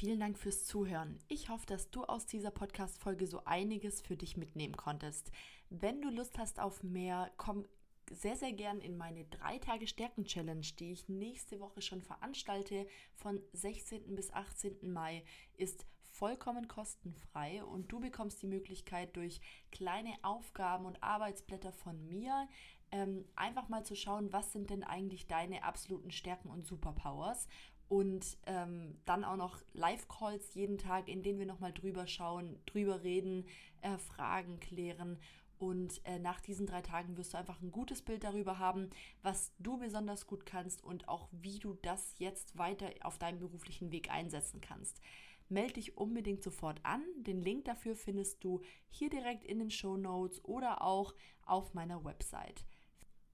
[0.01, 1.19] Vielen Dank fürs Zuhören.
[1.27, 5.31] Ich hoffe, dass du aus dieser Podcast-Folge so einiges für dich mitnehmen konntest.
[5.69, 7.67] Wenn du Lust hast auf mehr, komm
[8.09, 12.87] sehr, sehr gern in meine 3 Tage Stärken-Challenge, die ich nächste Woche schon veranstalte.
[13.13, 14.15] Von 16.
[14.15, 14.91] bis 18.
[14.91, 15.23] Mai
[15.55, 19.39] ist vollkommen kostenfrei und du bekommst die Möglichkeit durch
[19.71, 22.49] kleine Aufgaben und Arbeitsblätter von mir
[22.91, 27.47] ähm, einfach mal zu schauen, was sind denn eigentlich deine absoluten Stärken und Superpowers
[27.91, 33.03] und ähm, dann auch noch Live-Calls jeden Tag, in denen wir nochmal drüber schauen, drüber
[33.03, 33.45] reden,
[33.81, 35.19] äh, Fragen klären.
[35.57, 38.91] Und äh, nach diesen drei Tagen wirst du einfach ein gutes Bild darüber haben,
[39.23, 43.91] was du besonders gut kannst und auch wie du das jetzt weiter auf deinem beruflichen
[43.91, 45.01] Weg einsetzen kannst.
[45.49, 47.03] Melde dich unbedingt sofort an.
[47.17, 51.13] Den Link dafür findest du hier direkt in den Show Notes oder auch
[51.45, 52.63] auf meiner Website.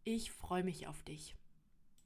[0.03, 1.36] Ich freue mich auf dich.